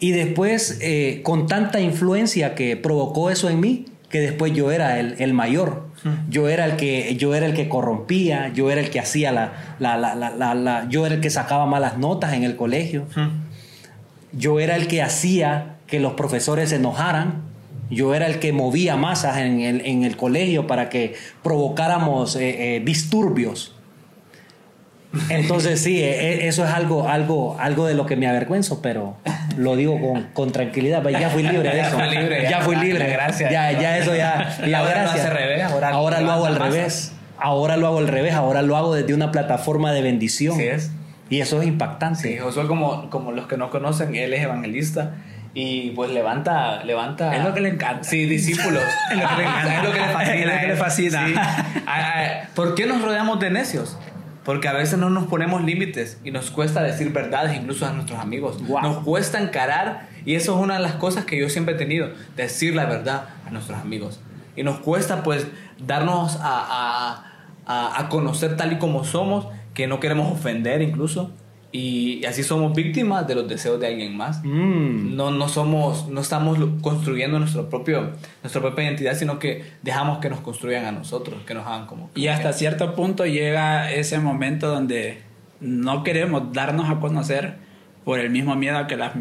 Y 0.03 0.11
después, 0.11 0.79
eh, 0.81 1.21
con 1.23 1.47
tanta 1.47 1.81
influencia 1.81 2.57
que 2.57 2.77
provocó 2.77 3.31
eso 3.31 3.49
en 3.49 3.61
mí, 3.61 3.85
que 4.11 4.21
después 4.21 4.53
yo 4.53 4.73
era 4.73 4.99
el, 4.99 5.15
el 5.21 5.33
mayor. 5.33 5.87
Yo 6.29 6.49
era 6.49 6.65
el 6.65 6.75
que 6.75 7.15
yo 7.15 7.37
era 7.37 7.47
el 7.47 7.55
que 7.55 7.69
corrompía, 7.69 8.53
yo 8.53 8.73
era 8.73 8.81
el 8.81 8.91
que 8.91 8.99
hacía 8.99 9.31
la, 9.31 9.77
la, 9.79 9.97
la, 9.97 10.55
la, 10.57 10.89
yo 10.89 11.07
era 11.07 11.15
el 11.15 11.21
que 11.21 11.31
sacaba 11.31 11.67
malas 11.67 11.99
notas 11.99 12.33
en 12.33 12.43
el 12.43 12.57
colegio. 12.57 13.07
Yo 14.33 14.59
era 14.59 14.75
el 14.75 14.89
que 14.89 15.03
hacía 15.03 15.77
que 15.87 16.01
los 16.01 16.15
profesores 16.15 16.71
se 16.71 16.77
enojaran. 16.77 17.43
Yo 17.89 18.13
era 18.13 18.27
el 18.27 18.41
que 18.41 18.53
movía 18.53 18.97
masas 18.97 19.37
en 19.37 19.61
el, 19.61 19.83
en 19.83 20.03
el 20.03 20.17
colegio 20.17 20.67
para 20.67 20.89
que 20.89 21.15
provocáramos 21.45 22.35
eh, 22.35 22.75
eh, 22.75 22.81
disturbios. 22.81 23.77
Entonces 25.29 25.81
sí, 25.81 26.03
eh, 26.03 26.33
eh, 26.45 26.49
eso 26.49 26.65
es 26.65 26.71
algo, 26.71 27.09
algo, 27.09 27.57
algo 27.61 27.87
de 27.87 27.95
lo 27.95 28.07
que 28.07 28.17
me 28.17 28.27
avergüenzo, 28.27 28.81
pero 28.81 29.17
lo 29.57 29.77
digo 29.77 30.01
con, 30.01 30.23
con 30.33 30.53
tranquilidad. 30.53 31.03
pues 31.03 31.19
Ya 31.19 31.31
fui 31.31 31.43
libre 31.43 31.69
de 31.71 31.77
Ya 31.77 31.87
eso. 31.89 31.97
fue 31.97 32.09
libre, 32.11 32.43
ya, 32.43 32.51
ya. 32.51 32.61
fui 32.61 32.77
libre. 32.77 33.11
Gracias. 33.11 33.51
Ya, 33.51 33.73
ya 33.73 33.99
eso 33.99 34.15
ya. 34.15 34.57
Y 34.65 34.71
la 34.71 34.79
ahora 34.79 34.91
lo 34.91 35.01
gracia. 35.03 35.21
hace 35.23 35.31
al 35.31 35.37
revés, 35.37 35.63
ahora 35.65 35.89
Ahora 35.91 36.21
lo 36.21 36.33
hago 36.33 36.47
al 36.47 36.57
revés. 36.57 37.13
Ahora 37.39 37.77
lo 37.77 37.87
hago 37.89 37.99
al 37.99 38.09
revés. 38.09 38.35
Ahora 38.35 38.63
lo 38.63 38.77
hago 38.77 38.95
desde 38.95 39.15
una 39.15 39.31
plataforma 39.33 39.93
de 39.93 40.03
bendición. 40.03 40.57
Sí 40.57 40.65
es. 40.65 40.91
Y 41.31 41.41
eso 41.41 41.61
es 41.63 41.67
impactante. 41.69 42.21
Sí, 42.21 42.39
Josué, 42.39 42.67
como, 42.67 43.09
como 43.09 43.33
los 43.33 43.47
que 43.47 43.57
no 43.57 43.71
conocen, 43.71 44.15
él 44.15 44.35
es 44.35 44.43
evangelista 44.43 45.13
y 45.55 45.91
pues 45.91 46.11
levanta, 46.11 46.83
levanta. 46.85 47.35
Es 47.37 47.43
lo 47.45 47.53
que 47.55 47.61
le 47.61 47.71
encanta. 47.71 48.05
Sí, 48.05 48.27
discípulos. 48.27 48.83
Es 49.11 49.17
lo 49.19 49.29
que 49.29 49.35
le 49.37 49.43
encanta. 49.43 49.77
Es 49.77 49.83
lo 49.85 49.93
que 49.93 49.99
le 50.01 50.07
fascina. 50.07 50.23
Es 50.23 50.29
lo 50.29 50.35
que 50.37 50.47
le 50.47 50.53
a 50.53 50.63
él. 50.73 50.77
fascina. 50.77 51.27
Sí. 51.27 51.35
Ah, 51.87 52.43
¿Por 52.55 52.75
qué 52.75 52.87
nos 52.87 53.03
rodeamos 53.03 53.41
de 53.41 53.51
necios? 53.51 53.99
Porque 54.45 54.67
a 54.69 54.73
veces 54.73 54.99
no 54.99 55.09
nos 55.09 55.27
ponemos 55.27 55.63
límites 55.63 56.19
y 56.25 56.31
nos 56.33 56.51
cuesta 56.51 56.83
decir 56.83 57.13
verdades 57.13 57.57
incluso 57.57 57.87
a 57.87 57.93
nuestros 57.93 58.19
amigos. 58.19 58.61
Wow. 58.67 58.83
Nos 58.83 58.99
cuesta 59.05 59.41
encarar 59.41 60.09
y 60.25 60.35
eso 60.35 60.57
es 60.57 60.61
una 60.63 60.75
de 60.75 60.81
las 60.81 60.95
cosas 60.95 61.25
que 61.25 61.39
yo 61.39 61.49
siempre 61.49 61.75
he 61.75 61.79
tenido, 61.79 62.09
decir 62.37 62.75
la 62.75 62.87
verdad 62.87 63.27
a 63.47 63.51
nuestros 63.51 63.79
amigos. 63.79 64.21
Y 64.57 64.65
nos 64.65 64.81
cuesta 64.81 65.23
pues 65.23 65.47
darnos 65.79 66.37
a, 66.41 66.43
a- 66.43 67.25
a- 67.67 68.01
a 68.01 68.09
conocer 68.09 68.57
tal 68.57 68.73
y 68.73 68.79
como 68.79 69.05
somos, 69.05 69.47
que 69.75 69.87
no 69.87 70.01
queremos 70.01 70.31
ofender 70.33 70.83
incluso. 70.83 71.31
Y 71.73 72.25
así 72.27 72.43
somos 72.43 72.75
víctimas 72.75 73.27
de 73.27 73.35
los 73.35 73.49
deseos 73.49 73.81
de 73.81 73.87
alguien 73.87 74.15
más. 74.15 74.45
Mm. 74.45 75.17
No, 75.17 75.31
no 75.31 75.49
somos, 75.49 76.07
no 76.09 76.21
estamos 76.21 76.59
construyendo 76.83 77.39
nuestro 77.39 77.71
propio, 77.71 78.13
nuestra 78.43 78.61
propia 78.61 78.85
identidad, 78.85 79.15
sino 79.15 79.39
que 79.39 79.65
dejamos 79.83 80.19
que 80.19 80.29
nos 80.29 80.41
construyan 80.41 80.85
a 80.85 80.93
nosotros, 80.93 81.43
que 81.47 81.55
nos 81.55 81.67
hagan 81.67 81.87
como. 81.87 82.11
Y 82.15 82.27
hasta 82.27 82.53
cierto 82.53 82.95
punto 82.95 83.25
llega 83.25 83.91
ese 83.91 84.19
momento 84.19 84.69
donde 84.69 85.23
no 85.61 86.05
queremos 86.05 86.53
darnos 86.53 86.91
a 86.91 87.01
conocer 87.01 87.57
por 88.05 88.19
el 88.19 88.29
mismo 88.31 88.55
miedo 88.55 88.77
a 88.77 88.87
que 88.87 88.97
las 88.97 89.13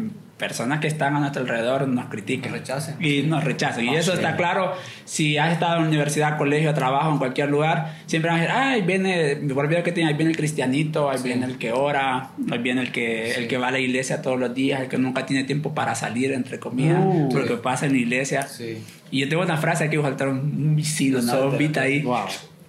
personas 0.42 0.80
que 0.80 0.88
están 0.88 1.14
a 1.14 1.20
nuestro 1.20 1.42
alrededor 1.42 1.86
nos 1.86 2.06
critiquen. 2.06 2.50
Nos 2.50 2.60
rechacen. 2.60 2.96
Y 3.00 3.22
nos 3.22 3.44
rechacen. 3.44 3.84
y 3.84 3.90
Ah, 3.90 4.00
eso 4.00 4.10
sí. 4.10 4.16
está 4.18 4.34
claro. 4.34 4.72
Si 5.04 5.38
has 5.38 5.52
estado 5.52 5.76
en 5.80 5.84
universidad, 5.86 6.36
colegio, 6.36 6.74
trabajo, 6.74 7.12
en 7.12 7.18
cualquier 7.18 7.48
lugar, 7.48 7.94
siempre 8.06 8.28
van 8.32 8.40
a 8.40 8.42
decir, 8.42 8.56
ay, 8.58 8.82
viene, 8.82 9.30
el 9.32 9.38
video 9.68 9.84
que 9.84 9.92
tiene, 9.92 10.10
ahí 10.10 10.16
viene 10.16 10.32
el 10.32 10.36
cristianito, 10.36 11.08
ahí 11.10 11.18
Sí. 11.18 11.24
viene 11.28 11.46
el 11.46 11.58
que 11.58 11.70
ora, 11.70 12.30
ahí 12.50 12.58
viene 12.58 12.80
el 12.80 12.90
que, 12.90 13.30
el 13.34 13.46
que 13.46 13.56
va 13.56 13.68
a 13.68 13.70
la 13.70 13.78
iglesia 13.78 14.20
todos 14.20 14.38
los 14.40 14.52
días, 14.52 14.80
el 14.80 14.88
que 14.88 14.98
nunca 14.98 15.24
tiene 15.26 15.44
tiempo 15.44 15.74
para 15.74 15.94
salir, 15.94 16.32
entre 16.32 16.58
comillas, 16.58 16.98
Uh. 17.04 17.28
porque 17.30 17.54
pasa 17.54 17.86
en 17.86 17.92
la 17.92 17.98
iglesia. 17.98 18.42
Sí. 18.42 18.82
Y 19.12 19.20
yo 19.20 19.28
tengo 19.28 19.42
una 19.42 19.56
frase 19.58 19.84
aquí, 19.84 19.96
voy 19.96 20.06
a 20.06 20.08
saltar 20.08 20.26
un, 20.28 20.38
un 20.38 20.74
misil, 20.74 21.16
una 21.16 21.36
bombita 21.36 21.82
ahí. 21.82 22.02
Wow. 22.02 22.16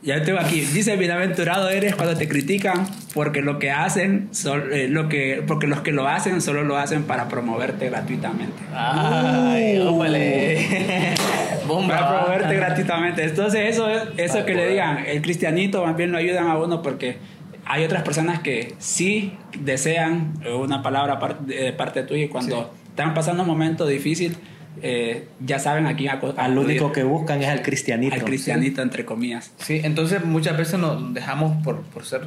Ya 0.03 0.21
tengo 0.23 0.39
aquí. 0.39 0.59
Dice, 0.61 0.97
bienaventurado 0.97 1.69
eres 1.69 1.95
cuando 1.95 2.15
te 2.17 2.27
critican, 2.27 2.85
porque 3.13 3.41
lo 3.41 3.57
que 3.57 3.71
hacen, 3.71 4.27
sol- 4.31 4.69
eh, 4.73 4.87
lo 4.89 5.07
que, 5.07 5.41
porque 5.47 5.65
los 5.65 5.79
que 5.81 5.91
lo 5.93 6.07
hacen 6.09 6.41
solo 6.41 6.63
lo 6.63 6.77
hacen 6.77 7.03
para 7.03 7.29
promoverte 7.29 7.89
gratuitamente. 7.89 8.61
Ay, 8.75 9.79
Uh. 9.79 10.03
Bomba. 11.67 11.95
Para 11.97 12.09
promoverte 12.19 12.55
gratuitamente. 12.55 13.23
Entonces 13.23 13.61
eso 13.69 13.89
es, 13.89 14.01
eso 14.17 14.45
que 14.45 14.53
le 14.55 14.67
digan, 14.69 15.05
el 15.05 15.21
cristianito 15.21 15.85
más 15.85 15.95
bien 15.95 16.11
lo 16.11 16.17
ayudan 16.17 16.47
a 16.47 16.57
uno 16.57 16.81
porque 16.81 17.17
hay 17.65 17.85
otras 17.85 18.03
personas 18.03 18.39
que 18.39 18.73
sí 18.79 19.33
desean 19.57 20.33
una 20.53 20.83
palabra 20.83 21.17
de 21.45 21.71
parte 21.71 22.03
tuya 22.03 22.25
y 22.25 22.27
cuando 22.27 22.73
están 22.89 23.13
pasando 23.13 23.43
un 23.43 23.47
momento 23.49 23.87
difícil, 23.87 24.35
eh, 24.81 25.27
ya 25.39 25.59
saben 25.59 25.85
a 25.87 25.95
quién 25.95 26.11
acu- 26.11 26.33
Al 26.37 26.57
único 26.57 26.91
que 26.91 27.03
buscan 27.03 27.41
es 27.41 27.49
al 27.49 27.61
cristianito. 27.61 28.15
al 28.15 28.23
cristianito 28.23 28.81
entre 28.81 29.05
comillas. 29.05 29.51
Sí, 29.57 29.81
entonces 29.83 30.25
muchas 30.25 30.57
veces 30.57 30.79
nos 30.79 31.13
dejamos 31.13 31.61
por, 31.63 31.81
por 31.83 32.05
ser 32.05 32.23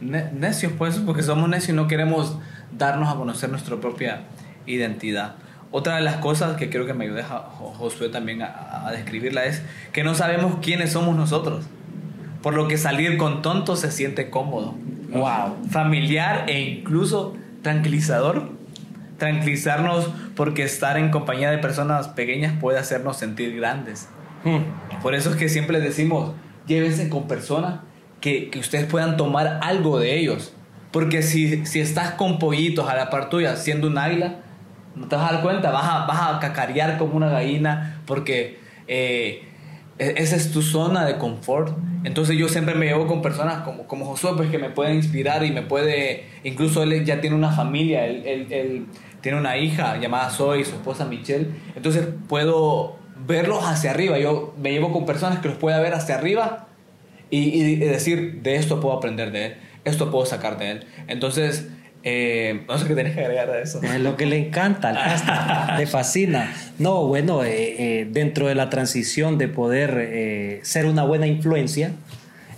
ne- 0.00 0.30
necios, 0.32 0.72
pues, 0.76 0.96
porque 0.98 1.22
somos 1.22 1.48
necios 1.48 1.70
y 1.70 1.72
no 1.74 1.86
queremos 1.88 2.38
darnos 2.76 3.08
a 3.12 3.16
conocer 3.16 3.48
nuestra 3.50 3.76
propia 3.76 4.22
identidad. 4.66 5.36
Otra 5.70 5.96
de 5.96 6.02
las 6.02 6.16
cosas 6.16 6.56
que 6.56 6.70
creo 6.70 6.86
que 6.86 6.94
me 6.94 7.04
ayuda 7.04 7.24
Jo- 7.24 7.42
Jo- 7.58 7.72
Josué 7.74 8.08
también 8.08 8.42
a, 8.42 8.86
a 8.86 8.92
describirla 8.92 9.44
es 9.44 9.62
que 9.92 10.02
no 10.04 10.14
sabemos 10.14 10.56
quiénes 10.62 10.92
somos 10.92 11.14
nosotros. 11.16 11.66
Por 12.42 12.54
lo 12.54 12.68
que 12.68 12.78
salir 12.78 13.16
con 13.18 13.42
tontos 13.42 13.80
se 13.80 13.90
siente 13.90 14.30
cómodo, 14.30 14.74
Wow. 15.10 15.56
familiar 15.70 16.44
e 16.48 16.60
incluso 16.60 17.34
tranquilizador. 17.62 18.50
Tranquilizarnos 19.18 20.10
porque 20.36 20.62
estar 20.62 20.96
en 20.96 21.10
compañía 21.10 21.50
de 21.50 21.58
personas 21.58 22.08
pequeñas 22.08 22.54
puede 22.60 22.78
hacernos 22.78 23.16
sentir 23.16 23.56
grandes. 23.56 24.08
Mm. 24.44 25.00
Por 25.02 25.14
eso 25.14 25.30
es 25.30 25.36
que 25.36 25.48
siempre 25.48 25.76
les 25.78 25.84
decimos, 25.88 26.32
llévense 26.66 27.08
con 27.08 27.26
personas 27.26 27.80
que, 28.20 28.48
que 28.50 28.58
ustedes 28.60 28.86
puedan 28.86 29.16
tomar 29.16 29.58
algo 29.62 29.98
de 29.98 30.16
ellos. 30.18 30.54
Porque 30.92 31.22
si, 31.22 31.66
si 31.66 31.80
estás 31.80 32.12
con 32.12 32.38
pollitos 32.38 32.88
a 32.88 32.94
la 32.94 33.10
par 33.10 33.28
tuya 33.28 33.56
siendo 33.56 33.88
un 33.88 33.98
águila, 33.98 34.36
no 34.94 35.06
te 35.08 35.16
vas 35.16 35.30
a 35.30 35.34
dar 35.34 35.42
cuenta, 35.42 35.70
vas 35.70 35.84
a, 35.86 36.06
vas 36.06 36.36
a 36.36 36.38
cacarear 36.40 36.96
como 36.96 37.14
una 37.16 37.28
gallina 37.28 38.00
porque 38.06 38.58
eh, 38.86 39.42
e- 39.98 40.14
esa 40.16 40.36
es 40.36 40.50
tu 40.52 40.62
zona 40.62 41.04
de 41.04 41.18
confort. 41.18 41.76
Entonces 42.04 42.36
yo 42.38 42.48
siempre 42.48 42.74
me 42.76 42.86
llevo 42.86 43.06
con 43.08 43.20
personas 43.20 43.62
como, 43.64 43.86
como 43.86 44.04
Josué, 44.06 44.30
pues 44.36 44.50
que 44.50 44.58
me 44.58 44.70
pueden 44.70 44.94
inspirar 44.94 45.44
y 45.44 45.50
me 45.52 45.62
puede, 45.62 46.24
incluso 46.44 46.82
él 46.84 47.04
ya 47.04 47.20
tiene 47.20 47.34
una 47.36 47.50
familia, 47.50 48.06
él, 48.06 48.22
él- 48.24 48.46
él 48.52 48.86
tiene 49.20 49.38
una 49.38 49.56
hija 49.56 49.98
llamada 49.98 50.30
Zoe, 50.30 50.64
su 50.64 50.76
esposa 50.76 51.04
Michelle. 51.04 51.48
Entonces 51.74 52.06
puedo 52.28 52.96
verlos 53.26 53.64
hacia 53.64 53.90
arriba. 53.90 54.18
Yo 54.18 54.54
me 54.58 54.72
llevo 54.72 54.92
con 54.92 55.06
personas 55.06 55.40
que 55.40 55.48
los 55.48 55.56
pueda 55.58 55.80
ver 55.80 55.94
hacia 55.94 56.16
arriba 56.16 56.68
y, 57.30 57.60
y 57.60 57.76
decir, 57.76 58.40
de 58.42 58.56
esto 58.56 58.80
puedo 58.80 58.96
aprender 58.96 59.32
de 59.32 59.46
él, 59.46 59.54
esto 59.84 60.10
puedo 60.10 60.24
sacar 60.26 60.58
de 60.58 60.70
él. 60.70 60.86
Entonces, 61.08 61.68
eh, 62.04 62.62
no 62.68 62.78
sé 62.78 62.86
qué 62.86 62.94
tenés 62.94 63.14
que 63.14 63.20
agregar 63.20 63.50
a 63.50 63.60
eso. 63.60 63.82
Es 63.82 64.00
lo 64.00 64.16
que 64.16 64.26
le 64.26 64.38
encanta 64.38 65.74
le 65.78 65.86
fascina. 65.86 66.54
No, 66.78 67.06
bueno, 67.06 67.44
eh, 67.44 68.00
eh, 68.00 68.08
dentro 68.10 68.46
de 68.46 68.54
la 68.54 68.70
transición 68.70 69.36
de 69.36 69.48
poder 69.48 70.60
ser 70.62 70.86
una 70.86 71.04
buena 71.04 71.26
influencia, 71.26 71.92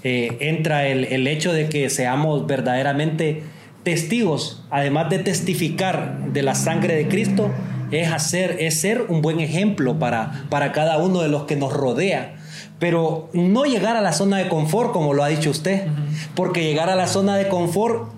entra 0.03 0.87
el, 0.87 1.05
el 1.05 1.27
hecho 1.27 1.53
de 1.53 1.69
que 1.69 1.91
seamos 1.91 2.47
verdaderamente 2.47 3.43
testigos, 3.83 4.63
además 4.71 5.11
de 5.11 5.19
testificar 5.21 6.19
de 6.33 6.43
la 6.43 6.55
sangre 6.55 6.95
de 6.97 7.09
Cristo, 7.09 7.51
es, 7.91 8.13
hacer, 8.13 8.57
es 8.61 8.81
ser 8.81 9.07
un 9.09 9.21
buen 9.23 9.41
ejemplo 9.41 9.99
para, 9.99 10.45
para 10.51 10.73
cada 10.73 10.99
uno 10.99 11.23
de 11.23 11.29
los 11.29 11.45
que 11.45 11.57
nos 11.57 11.73
rodea. 11.73 12.37
Pero 12.79 13.29
no 13.33 13.65
llegar 13.65 13.97
a 13.97 14.01
la 14.01 14.13
zona 14.13 14.39
de 14.39 14.49
confort, 14.49 14.93
como 14.93 15.13
lo 15.13 15.23
ha 15.25 15.29
dicho 15.29 15.51
usted, 15.51 15.87
porque 16.35 16.63
llegar 16.65 16.89
a 16.89 16.95
la 16.97 17.07
zona 17.07 17.37
de 17.37 17.49
confort 17.49 18.09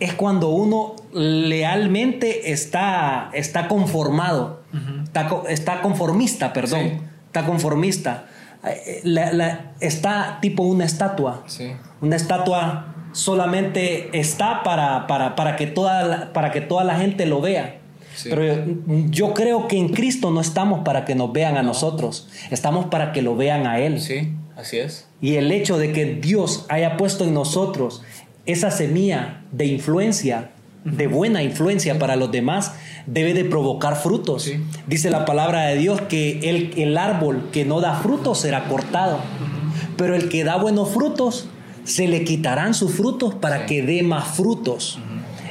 es 0.00 0.12
cuando 0.12 0.50
uno 0.50 0.96
lealmente 1.12 2.52
está, 2.52 3.30
está 3.32 3.68
conformado, 3.68 4.62
está, 5.04 5.28
co- 5.28 5.44
está 5.48 5.80
conformista, 5.82 6.52
perdón, 6.52 6.80
Sí. 6.80 7.00
está 7.26 7.46
conformista. 7.46 8.24
Eh, 8.64 9.00
la- 9.04 9.32
la- 9.32 9.72
está 9.80 10.38
tipo 10.42 10.62
una 10.64 10.84
estatua. 10.84 11.42
Sí. 11.46 11.72
Una 12.00 12.16
estatua 12.16 12.94
solamente 13.16 14.10
está 14.12 14.62
para, 14.62 15.06
para, 15.06 15.34
para, 15.36 15.56
que, 15.56 15.66
toda 15.66 16.02
la, 16.04 16.32
para 16.34 16.52
que 16.52 16.60
toda 16.60 16.84
la 16.84 16.96
gente 16.96 17.24
lo 17.24 17.40
vea. 17.40 17.78
Sí. 18.14 18.28
Pero 18.28 18.44
yo, 18.44 18.62
yo 19.08 19.34
creo 19.34 19.68
que 19.68 19.78
en 19.78 19.88
Cristo 19.88 20.30
no 20.30 20.40
estamos 20.40 20.80
para 20.84 21.06
que 21.06 21.14
nos 21.14 21.32
vean 21.32 21.56
a 21.56 21.62
nosotros, 21.62 22.28
estamos 22.50 22.86
para 22.86 23.12
que 23.12 23.22
lo 23.22 23.34
vean 23.34 23.66
a 23.66 23.80
Él. 23.80 24.00
Sí, 24.00 24.32
así 24.54 24.78
es. 24.78 25.08
Y 25.20 25.36
el 25.36 25.50
hecho 25.50 25.78
de 25.78 25.92
que 25.92 26.04
Dios 26.04 26.66
haya 26.68 26.98
puesto 26.98 27.24
en 27.24 27.32
nosotros 27.32 28.02
esa 28.44 28.70
semilla 28.70 29.42
de 29.50 29.64
influencia, 29.64 30.50
de 30.84 31.06
buena 31.06 31.42
influencia 31.42 31.98
para 31.98 32.16
los 32.16 32.30
demás, 32.30 32.74
debe 33.06 33.32
de 33.32 33.46
provocar 33.46 33.96
frutos. 33.96 34.42
Sí. 34.42 34.60
Dice 34.86 35.08
la 35.08 35.24
palabra 35.24 35.66
de 35.66 35.76
Dios 35.76 36.02
que 36.02 36.38
el, 36.50 36.74
el 36.76 36.98
árbol 36.98 37.48
que 37.50 37.64
no 37.64 37.80
da 37.80 37.94
frutos 37.94 38.40
será 38.40 38.64
cortado, 38.64 39.20
pero 39.96 40.14
el 40.14 40.28
que 40.28 40.44
da 40.44 40.56
buenos 40.56 40.90
frutos, 40.90 41.48
se 41.86 42.06
le 42.08 42.24
quitarán 42.24 42.74
sus 42.74 42.92
frutos 42.94 43.34
para 43.34 43.64
que 43.66 43.82
dé 43.82 44.02
más 44.02 44.28
frutos. 44.36 44.98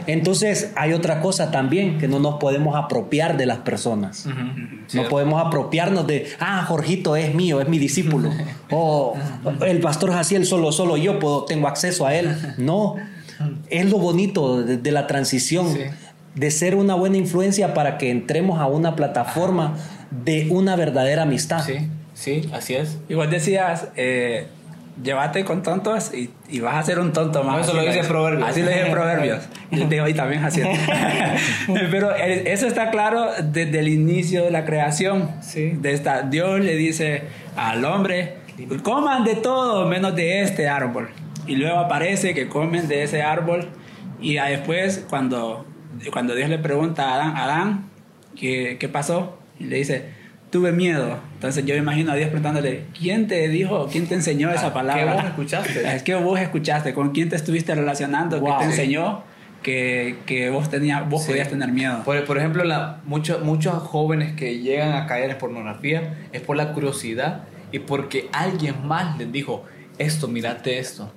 Entonces 0.07 0.71
hay 0.75 0.93
otra 0.93 1.19
cosa 1.19 1.49
también, 1.49 1.97
que 1.97 2.07
no 2.07 2.19
nos 2.19 2.35
podemos 2.35 2.75
apropiar 2.75 3.37
de 3.37 3.47
las 3.47 3.59
personas. 3.59 4.27
No 4.93 5.07
podemos 5.09 5.43
apropiarnos 5.43 6.05
de, 6.05 6.27
ah, 6.39 6.63
Jorgito 6.67 7.15
es 7.15 7.33
mío, 7.33 7.59
es 7.59 7.67
mi 7.67 7.79
discípulo. 7.79 8.29
o 8.69 9.15
el 9.65 9.79
pastor 9.79 10.11
Jaciel 10.11 10.45
solo, 10.45 10.71
solo 10.71 10.95
yo 10.97 11.17
puedo, 11.17 11.45
tengo 11.45 11.67
acceso 11.67 12.05
a 12.05 12.13
él. 12.13 12.35
No, 12.59 12.95
es 13.69 13.89
lo 13.89 13.97
bonito 13.97 14.61
de, 14.61 14.77
de 14.77 14.91
la 14.91 15.07
transición, 15.07 15.73
Sí. 15.73 15.79
de 16.35 16.51
ser 16.51 16.75
una 16.75 16.93
buena 16.95 17.17
influencia 17.17 17.73
para 17.73 17.97
que 17.97 18.11
entremos 18.11 18.59
a 18.59 18.67
una 18.67 18.95
plataforma 18.95 19.75
de 20.23 20.47
una 20.51 20.75
verdadera 20.75 21.23
amistad. 21.23 21.63
Sí, 21.65 21.77
sí, 22.13 22.47
así 22.53 22.75
es. 22.75 22.97
Vos 23.09 23.29
decías, 23.31 23.87
eh, 23.95 24.47
llévate 25.01 25.43
con 25.43 25.63
tontos 25.63 26.13
y, 26.13 26.31
y 26.49 26.59
vas 26.59 26.75
a 26.75 26.83
ser 26.83 26.99
un 26.99 27.13
tonto 27.13 27.43
más. 27.43 27.61
Eso 27.61 27.71
Así 27.71 27.85
lo 27.85 27.93
dice 27.93 28.07
Proverbios. 28.07 28.49
Así 28.49 28.61
lo 28.61 28.69
dice 28.69 28.85
Proverbios. 28.91 29.43
Y 29.71 29.79
te 29.79 29.95
digo, 29.95 30.07
y 30.07 30.13
también 30.13 30.43
así. 30.43 30.61
Pero 31.91 32.15
eso 32.15 32.67
está 32.67 32.91
claro 32.91 33.27
desde 33.43 33.79
el 33.79 33.87
inicio 33.89 34.43
de 34.43 34.51
la 34.51 34.63
creación. 34.63 35.31
Sí. 35.41 35.71
De 35.71 35.91
esta, 35.91 36.21
Dios 36.21 36.61
le 36.61 36.75
dice 36.75 37.23
al 37.57 37.83
hombre, 37.83 38.37
coman 38.83 39.23
de 39.23 39.35
todo 39.35 39.87
menos 39.87 40.15
de 40.15 40.43
este 40.43 40.69
árbol. 40.69 41.09
Y 41.47 41.55
luego 41.55 41.79
aparece 41.79 42.33
que 42.33 42.47
comen 42.47 42.87
de 42.87 43.03
ese 43.03 43.21
árbol. 43.21 43.69
Y 44.21 44.35
después, 44.35 45.05
cuando, 45.09 45.65
cuando 46.11 46.35
Dios 46.35 46.49
le 46.49 46.59
pregunta 46.59 47.09
a 47.09 47.15
Adán, 47.15 47.37
Adán, 47.37 47.89
¿qué, 48.39 48.77
qué 48.79 48.87
pasó? 48.87 49.37
Y 49.59 49.65
le 49.65 49.77
dice, 49.77 50.09
tuve 50.51 50.71
miedo. 50.71 51.19
Entonces 51.33 51.65
yo 51.65 51.73
me 51.75 51.79
imagino 51.81 52.11
a 52.11 52.15
Dios 52.15 52.27
preguntándole, 52.29 52.85
¿quién 52.97 53.27
te 53.27 53.47
dijo, 53.49 53.87
quién 53.91 54.07
te 54.07 54.15
enseñó 54.15 54.51
esa 54.51 54.67
Ah, 54.67 54.73
palabra? 54.73 55.05
¿qué 55.05 55.11
vos 55.13 55.23
escuchaste? 55.25 55.87
Es 55.95 56.03
que 56.03 56.15
vos 56.15 56.39
escuchaste, 56.39 56.93
con 56.93 57.11
quién 57.11 57.29
te 57.29 57.35
estuviste 57.35 57.75
relacionando, 57.75 58.39
Wow. 58.39 58.59
que 58.59 58.65
te 58.65 58.71
Sí. 58.71 58.81
enseñó 58.81 59.23
que, 59.63 60.17
que 60.25 60.49
vos, 60.51 60.69
tenía, 60.69 61.01
vos 61.01 61.23
Sí. 61.23 61.29
podías 61.31 61.49
tener 61.49 61.71
miedo. 61.71 62.03
Por, 62.03 62.23
por 62.25 62.37
ejemplo, 62.37 62.63
la, 62.63 62.99
muchos 63.05 63.41
muchos 63.43 63.73
jóvenes 63.81 64.33
que 64.35 64.59
llegan 64.59 64.93
a 64.93 65.07
caer 65.07 65.31
en 65.31 65.37
pornografía 65.37 66.15
es 66.31 66.41
por 66.41 66.55
la 66.55 66.71
curiosidad 66.71 67.43
y 67.71 67.79
porque 67.79 68.29
alguien 68.31 68.85
más 68.87 69.17
les 69.17 69.31
dijo, 69.31 69.65
esto, 69.97 70.27
mirate 70.27 70.77
esto. 70.79 71.11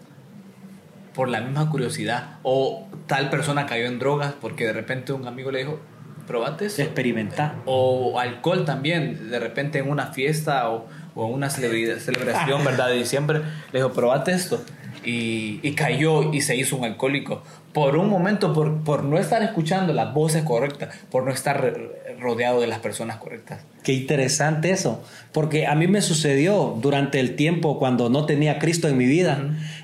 Por 1.15 1.29
la 1.29 1.41
misma 1.41 1.69
curiosidad. 1.71 2.37
O 2.43 2.87
tal 3.07 3.29
persona 3.29 3.67
cayó 3.67 3.87
en 3.87 3.99
drogas 3.99 4.35
porque 4.41 4.65
de 4.67 4.73
repente 4.73 5.13
un 5.13 5.27
amigo 5.27 5.51
le 5.51 5.59
dijo, 5.61 5.81
probate 6.29 6.67
eso. 6.67 6.83
Experimentar. 6.83 7.55
O 7.65 8.21
alcohol 8.21 8.65
también, 8.65 9.31
de 9.31 9.41
repente 9.41 9.79
en 9.81 9.91
una 9.91 10.09
fiesta 10.13 10.71
o, 10.71 10.87
o 11.17 11.27
en 11.27 11.33
una 11.35 11.49
celebridad- 11.51 11.99
celebración, 11.99 12.65
¿verdad? 12.65 12.89
De 12.89 12.95
diciembre, 12.97 13.41
le 13.73 13.81
dijo, 13.81 13.93
probate 13.93 14.31
esto. 14.33 14.63
Y, 15.05 15.61
y 15.63 15.73
cayó 15.73 16.33
y 16.33 16.41
se 16.41 16.57
hizo 16.57 16.77
un 16.77 16.85
alcohólico. 16.85 17.43
Por 17.73 17.97
un 17.97 18.09
momento, 18.09 18.53
por, 18.53 18.83
por 18.83 19.05
no 19.05 19.17
estar 19.19 19.43
escuchando 19.43 19.93
las 19.93 20.13
voces 20.13 20.43
correctas, 20.43 20.95
por 21.11 21.25
no 21.25 21.31
estar 21.31 21.61
re- 21.63 22.17
rodeado 22.19 22.61
de 22.61 22.67
las 22.67 22.81
personas 22.81 23.17
correctas. 23.19 23.61
Qué 23.85 23.93
interesante 23.93 24.71
eso, 24.71 25.03
porque 25.33 25.67
a 25.69 25.75
mí 25.77 25.87
me 25.87 26.03
sucedió 26.03 26.77
durante 26.81 27.21
el 27.21 27.37
tiempo 27.37 27.79
cuando 27.79 28.11
no 28.11 28.27
tenía 28.27 28.53
a 28.53 28.59
Cristo 28.59 28.89
en 28.89 28.97
mi 28.99 29.07
vida. 29.07 29.39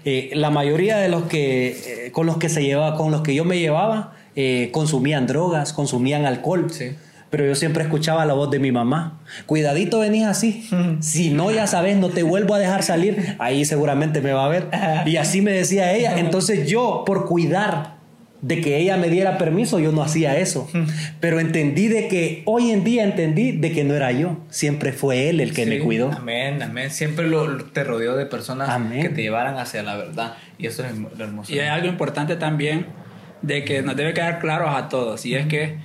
Eh, 0.05 0.31
la 0.35 0.51
mayoría 0.51 0.97
de 0.99 1.09
los 1.09 1.23
que 1.25 2.07
eh, 2.07 2.11
con 2.13 2.27
los 2.27 2.37
que 2.39 2.49
se 2.49 2.63
llevaba, 2.65 2.97
con 2.97 3.13
los 3.13 3.23
que 3.23 3.35
yo 3.35 3.45
me 3.45 3.59
llevaba, 3.61 4.15
eh, 4.37 4.71
consumían 4.73 5.26
drogas, 5.26 5.73
consumían 5.73 6.26
alcohol. 6.26 6.67
Sí. 6.71 6.97
Pero 7.35 7.47
yo 7.47 7.57
siempre 7.57 7.83
escuchaba 7.83 8.25
la 8.26 8.35
voz 8.35 8.49
de 8.53 8.61
mi 8.61 8.71
mamá. 8.71 9.21
Cuidadito 9.47 9.99
venís 9.99 10.25
así. 10.25 10.69
Si 11.00 11.31
no, 11.31 11.50
ya 11.50 11.67
sabes, 11.67 11.97
no 11.97 12.11
te 12.11 12.23
vuelvo 12.23 12.55
a 12.55 12.61
dejar 12.61 12.85
salir. 12.85 13.35
Ahí 13.41 13.64
seguramente 13.64 14.21
me 14.21 14.33
va 14.33 14.45
a 14.45 14.49
ver. 14.49 14.69
Y 15.05 15.17
así 15.17 15.41
me 15.41 15.50
decía 15.50 15.93
ella. 15.93 16.14
Entonces 16.19 16.69
yo, 16.69 17.03
por 17.05 17.26
cuidar 17.26 17.95
de 18.41 18.61
que 18.61 18.76
ella 18.76 18.97
me 18.99 19.09
diera 19.09 19.37
permiso, 19.37 19.81
yo 19.81 19.91
no 19.91 20.00
hacía 20.03 20.38
eso. 20.38 20.71
Pero 21.21 21.41
entendí 21.41 21.88
de 21.88 22.07
que, 22.07 22.43
hoy 22.45 22.71
en 22.71 22.85
día 22.85 23.03
entendí 23.03 23.50
de 23.50 23.73
que 23.73 23.83
no 23.83 23.95
era 23.95 24.12
yo. 24.12 24.38
Siempre 24.49 24.93
fue 24.93 25.29
él 25.29 25.41
el 25.41 25.53
que 25.53 25.67
me 25.67 25.81
cuidó. 25.81 26.12
Amén, 26.12 26.62
amén. 26.62 26.91
Siempre 26.93 27.26
lo, 27.26 27.64
te 27.64 27.83
rodeó 27.83 28.14
de 28.14 28.26
personas 28.26 28.69
Amén. 28.69 29.03
que 29.03 29.09
te 29.09 29.23
llevaran 29.23 29.59
hacia 29.59 29.83
la 29.83 29.97
verdad. 29.97 30.35
Y 30.57 30.69
eso 30.69 30.85
es 30.85 30.93
lo 30.97 31.25
hermoso. 31.25 31.53
Y 31.53 31.59
hay 31.59 31.67
algo 31.67 31.88
importante 31.88 32.37
también 32.37 32.87
de 33.47 33.65
que 33.65 33.83
nos 33.83 33.97
debe 33.97 34.15
quedar 34.15 34.39
claro 34.39 34.69
a 34.71 34.89
todos, 34.89 35.25
y 35.27 35.35
es 35.35 35.47
que 35.47 35.79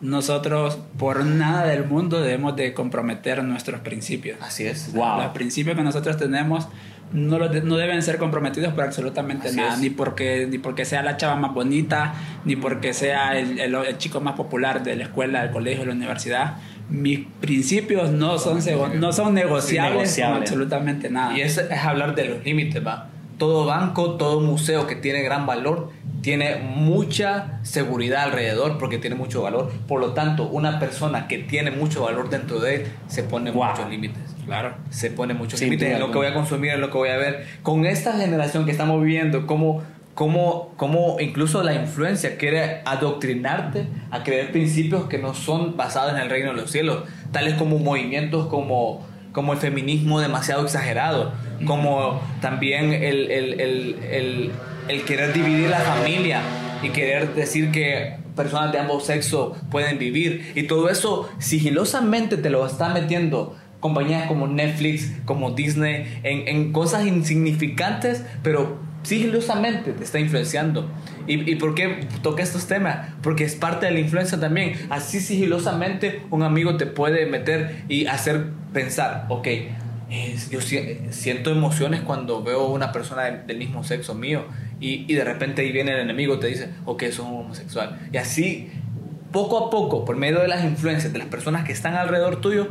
nosotros 0.00 0.78
por 0.98 1.24
nada 1.26 1.66
del 1.66 1.84
mundo 1.84 2.20
debemos 2.20 2.56
de 2.56 2.72
comprometer 2.72 3.42
nuestros 3.44 3.80
principios. 3.80 4.38
Así 4.40 4.64
es. 4.66 4.92
Wow. 4.94 5.18
Los 5.18 5.26
principios 5.32 5.76
que 5.76 5.82
nosotros 5.82 6.16
tenemos 6.16 6.68
no, 7.12 7.38
de- 7.48 7.60
no 7.62 7.76
deben 7.76 8.00
ser 8.02 8.16
comprometidos 8.18 8.72
por 8.72 8.84
absolutamente 8.84 9.48
Así 9.48 9.56
nada, 9.56 9.74
es. 9.74 9.80
ni 9.80 9.90
porque, 9.90 10.46
ni 10.48 10.58
porque 10.58 10.84
sea 10.84 11.02
la 11.02 11.16
chava 11.16 11.36
más 11.36 11.52
bonita, 11.52 12.14
ni 12.44 12.56
porque 12.56 12.94
sea 12.94 13.36
el, 13.38 13.58
el- 13.58 13.74
el 13.74 13.98
chico 13.98 14.20
más 14.20 14.34
popular 14.36 14.82
de 14.82 14.96
la 14.96 15.04
escuela, 15.04 15.42
del 15.42 15.50
colegio, 15.50 15.80
de 15.80 15.86
la 15.88 15.92
universidad. 15.94 16.54
Mis 16.88 17.20
principios 17.40 18.10
no 18.10 18.38
son, 18.38 18.58
no 19.00 19.12
son 19.12 19.34
negociables 19.34 19.92
con 19.92 19.98
negociables. 19.98 20.50
absolutamente 20.50 21.10
nada. 21.10 21.36
Y 21.36 21.42
es, 21.42 21.58
es 21.58 21.78
hablar 21.84 22.14
de 22.14 22.24
los 22.26 22.44
límites, 22.44 22.84
va. 22.86 23.08
Todo 23.38 23.64
banco, 23.66 24.12
todo 24.16 24.40
museo 24.40 24.86
que 24.86 24.96
tiene 24.96 25.22
gran 25.22 25.46
valor, 25.46 25.90
tiene 26.22 26.56
mucha 26.56 27.58
seguridad 27.62 28.24
alrededor 28.24 28.78
porque 28.78 28.98
tiene 28.98 29.16
mucho 29.16 29.42
valor. 29.42 29.72
Por 29.88 30.00
lo 30.00 30.12
tanto, 30.12 30.48
una 30.48 30.78
persona 30.78 31.28
que 31.28 31.38
tiene 31.38 31.70
mucho 31.70 32.04
valor 32.04 32.28
dentro 32.30 32.60
de 32.60 32.74
él 32.76 32.86
se 33.08 33.22
pone 33.22 33.50
Wow. 33.50 33.68
muchos 33.70 33.88
límites. 33.90 34.22
Claro. 34.44 34.74
Se 34.90 35.10
pone 35.10 35.34
muchos 35.34 35.60
límites 35.60 35.92
en 35.92 36.00
lo 36.00 36.10
que 36.10 36.18
voy 36.18 36.26
a 36.26 36.34
consumir, 36.34 36.72
en 36.72 36.80
lo 36.80 36.90
que 36.90 36.98
voy 36.98 37.08
a 37.10 37.16
ver. 37.16 37.46
Con 37.62 37.86
esta 37.86 38.12
generación 38.14 38.64
que 38.64 38.72
estamos 38.72 39.00
viviendo, 39.02 39.46
cómo, 39.46 39.82
cómo, 40.14 40.74
cómo 40.76 41.16
incluso 41.20 41.62
la 41.62 41.74
influencia 41.74 42.36
quiere 42.36 42.82
adoctrinarte 42.84 43.86
a 44.10 44.22
creer 44.22 44.52
principios 44.52 45.04
que 45.06 45.18
no 45.18 45.34
son 45.34 45.76
basados 45.76 46.12
en 46.12 46.18
el 46.18 46.28
reino 46.30 46.50
de 46.50 46.56
los 46.56 46.70
cielos, 46.70 47.04
tales 47.32 47.54
como 47.54 47.78
movimientos 47.78 48.46
como, 48.48 49.06
como 49.32 49.52
el 49.52 49.58
feminismo 49.58 50.20
demasiado 50.20 50.64
exagerado, 50.64 51.32
como 51.66 52.20
también 52.40 52.92
el, 52.92 53.30
el, 53.30 53.60
el, 53.60 54.50
el, 54.90 55.04
querer 55.04 55.32
dividir 55.32 55.70
la 55.70 55.80
familia 55.80 56.42
y 56.82 56.90
querer 56.90 57.34
decir 57.34 57.70
que 57.70 58.16
personas 58.36 58.72
de 58.72 58.78
ambos 58.78 59.04
sexos 59.04 59.56
pueden 59.70 59.98
vivir 59.98 60.52
y 60.54 60.64
todo 60.64 60.88
eso 60.88 61.28
sigilosamente 61.38 62.36
te 62.36 62.50
lo 62.50 62.66
está 62.66 62.88
metiendo 62.88 63.56
compañías 63.80 64.26
como 64.28 64.46
Netflix, 64.46 65.10
como 65.24 65.52
Disney, 65.52 66.20
en, 66.22 66.46
en 66.48 66.72
cosas 66.72 67.06
insignificantes, 67.06 68.24
pero 68.42 68.78
sigilosamente 69.02 69.92
te 69.92 70.04
está 70.04 70.18
influenciando. 70.18 70.90
¿Y, 71.26 71.50
¿Y 71.50 71.56
por 71.56 71.74
qué 71.74 72.06
toqué 72.22 72.42
estos 72.42 72.66
temas? 72.66 73.08
Porque 73.22 73.44
es 73.44 73.54
parte 73.54 73.86
de 73.86 73.92
la 73.92 74.00
influencia 74.00 74.38
también. 74.38 74.74
Así 74.90 75.20
sigilosamente 75.20 76.22
un 76.30 76.42
amigo 76.42 76.76
te 76.76 76.86
puede 76.86 77.26
meter 77.26 77.84
y 77.88 78.06
hacer 78.06 78.48
pensar, 78.72 79.26
ok, 79.28 79.48
eh, 80.10 80.36
yo 80.50 80.60
si- 80.60 80.98
siento 81.10 81.50
emociones 81.50 82.00
cuando 82.00 82.42
veo 82.42 82.66
una 82.68 82.92
persona 82.92 83.22
del, 83.24 83.46
del 83.46 83.58
mismo 83.58 83.84
sexo 83.84 84.14
mío 84.14 84.44
y, 84.80 85.04
y 85.10 85.14
de 85.14 85.24
repente 85.24 85.62
ahí 85.62 85.72
viene 85.72 85.92
el 85.92 86.00
enemigo 86.00 86.38
te 86.38 86.48
dice, 86.48 86.68
ok, 86.84 87.04
sos 87.12 87.26
un 87.26 87.36
homosexual. 87.40 87.98
Y 88.12 88.16
así, 88.16 88.70
poco 89.32 89.66
a 89.66 89.70
poco, 89.70 90.04
por 90.04 90.16
medio 90.16 90.40
de 90.40 90.48
las 90.48 90.64
influencias 90.64 91.12
de 91.12 91.18
las 91.18 91.28
personas 91.28 91.64
que 91.64 91.72
están 91.72 91.94
alrededor 91.94 92.40
tuyo, 92.40 92.68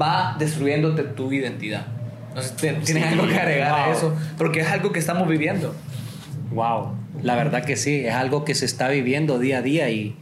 va 0.00 0.36
destruyéndote 0.38 1.02
tu 1.02 1.32
identidad. 1.32 1.86
Entonces, 2.28 2.54
te- 2.56 2.72
tienes 2.74 3.04
algo 3.12 3.26
que 3.26 3.34
agregar 3.36 3.72
a 3.72 3.90
eso, 3.92 4.14
porque 4.38 4.60
es 4.60 4.68
algo 4.68 4.92
que 4.92 4.98
estamos 4.98 5.26
viviendo. 5.26 5.74
Wow, 6.50 6.94
la 7.22 7.34
verdad 7.34 7.64
que 7.64 7.76
sí, 7.76 8.04
es 8.06 8.14
algo 8.14 8.44
que 8.44 8.54
se 8.54 8.64
está 8.66 8.88
viviendo 8.88 9.38
día 9.38 9.58
a 9.58 9.62
día 9.62 9.90
y, 9.90 10.14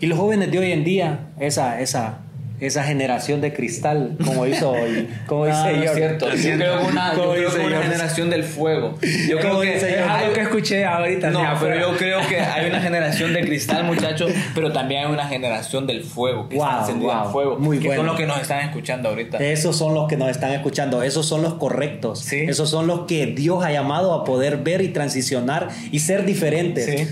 y 0.00 0.06
los 0.06 0.18
jóvenes 0.18 0.50
de 0.50 0.58
hoy 0.58 0.72
en 0.72 0.84
día, 0.84 1.28
esa, 1.38 1.80
esa, 1.80 2.18
esa 2.60 2.84
generación 2.84 3.40
de 3.40 3.52
cristal, 3.52 4.16
como 4.24 4.46
hizo 4.46 4.70
hoy, 4.72 5.08
como 5.26 5.46
No, 5.46 5.50
dice 5.50 5.72
no 5.76 5.82
George. 5.82 5.94
cierto. 5.94 6.34
Yo 6.34 6.56
creo 6.56 6.78
que 6.80 6.84
una, 6.86 7.14
yo 7.14 7.32
creo 7.32 7.50
que 7.50 7.82
generación 7.82 8.30
del 8.30 8.44
fuego. 8.44 8.98
Yo 9.28 9.38
creo 9.38 9.60
que 9.60 9.76
Es 9.76 9.98
algo 10.08 10.32
que 10.32 10.40
escuché 10.42 10.84
ahorita. 10.84 11.30
No, 11.30 11.42
pero 11.60 11.78
yo 11.78 11.96
creo 11.96 12.20
que 12.28 12.38
hay 12.40 12.68
una 12.68 12.80
generación 12.80 13.32
de 13.32 13.40
cristal, 13.42 13.84
muchachos, 13.84 14.30
pero 14.54 14.72
también 14.72 15.06
hay 15.06 15.12
una 15.12 15.26
generación 15.26 15.86
del 15.86 16.02
fuego, 16.04 16.48
que 16.48 16.56
Wow, 16.56 16.66
está 16.66 16.80
encendida 16.80 17.14
wow, 17.18 17.24
en 17.26 17.32
fuego, 17.32 17.58
muy 17.58 17.78
que 17.78 17.86
bueno. 17.88 18.00
son 18.00 18.06
los 18.08 18.16
que 18.16 18.26
nos 18.26 18.40
están 18.40 18.60
escuchando 18.60 19.08
ahorita. 19.08 19.38
Esos 19.38 19.76
son 19.76 19.94
los 19.94 20.08
que 20.08 20.16
nos 20.16 20.28
están 20.30 20.52
escuchando, 20.52 21.02
esos 21.02 21.26
son 21.26 21.42
los 21.42 21.54
correctos, 21.54 22.20
Sí. 22.20 22.40
esos 22.48 22.68
son 22.70 22.86
los 22.86 23.06
que 23.06 23.26
Dios 23.26 23.64
ha 23.64 23.72
llamado 23.72 24.12
a 24.14 24.24
poder 24.24 24.58
ver 24.58 24.80
y 24.82 24.88
transicionar 24.88 25.68
y 25.90 26.00
ser 26.00 26.24
diferentes. 26.26 26.84
Sí. 26.84 27.08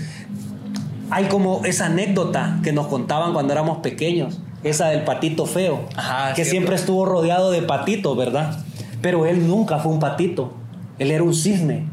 Hay 1.11 1.25
como 1.25 1.63
esa 1.65 1.87
anécdota 1.87 2.59
que 2.63 2.71
nos 2.71 2.87
contaban 2.87 3.33
cuando 3.33 3.51
éramos 3.53 3.79
pequeños, 3.79 4.39
esa 4.63 4.89
del 4.89 5.03
patito 5.03 5.45
feo, 5.45 5.81
Ajá, 5.95 6.29
que 6.29 6.43
cierto. 6.43 6.51
siempre 6.51 6.75
estuvo 6.75 7.05
rodeado 7.05 7.51
de 7.51 7.61
patitos, 7.61 8.17
¿verdad? 8.17 8.59
Pero 9.01 9.25
él 9.25 9.47
nunca 9.47 9.79
fue 9.79 9.91
un 9.91 9.99
patito, 9.99 10.53
él 10.97 11.11
era 11.11 11.23
un 11.23 11.33
cisne. 11.33 11.85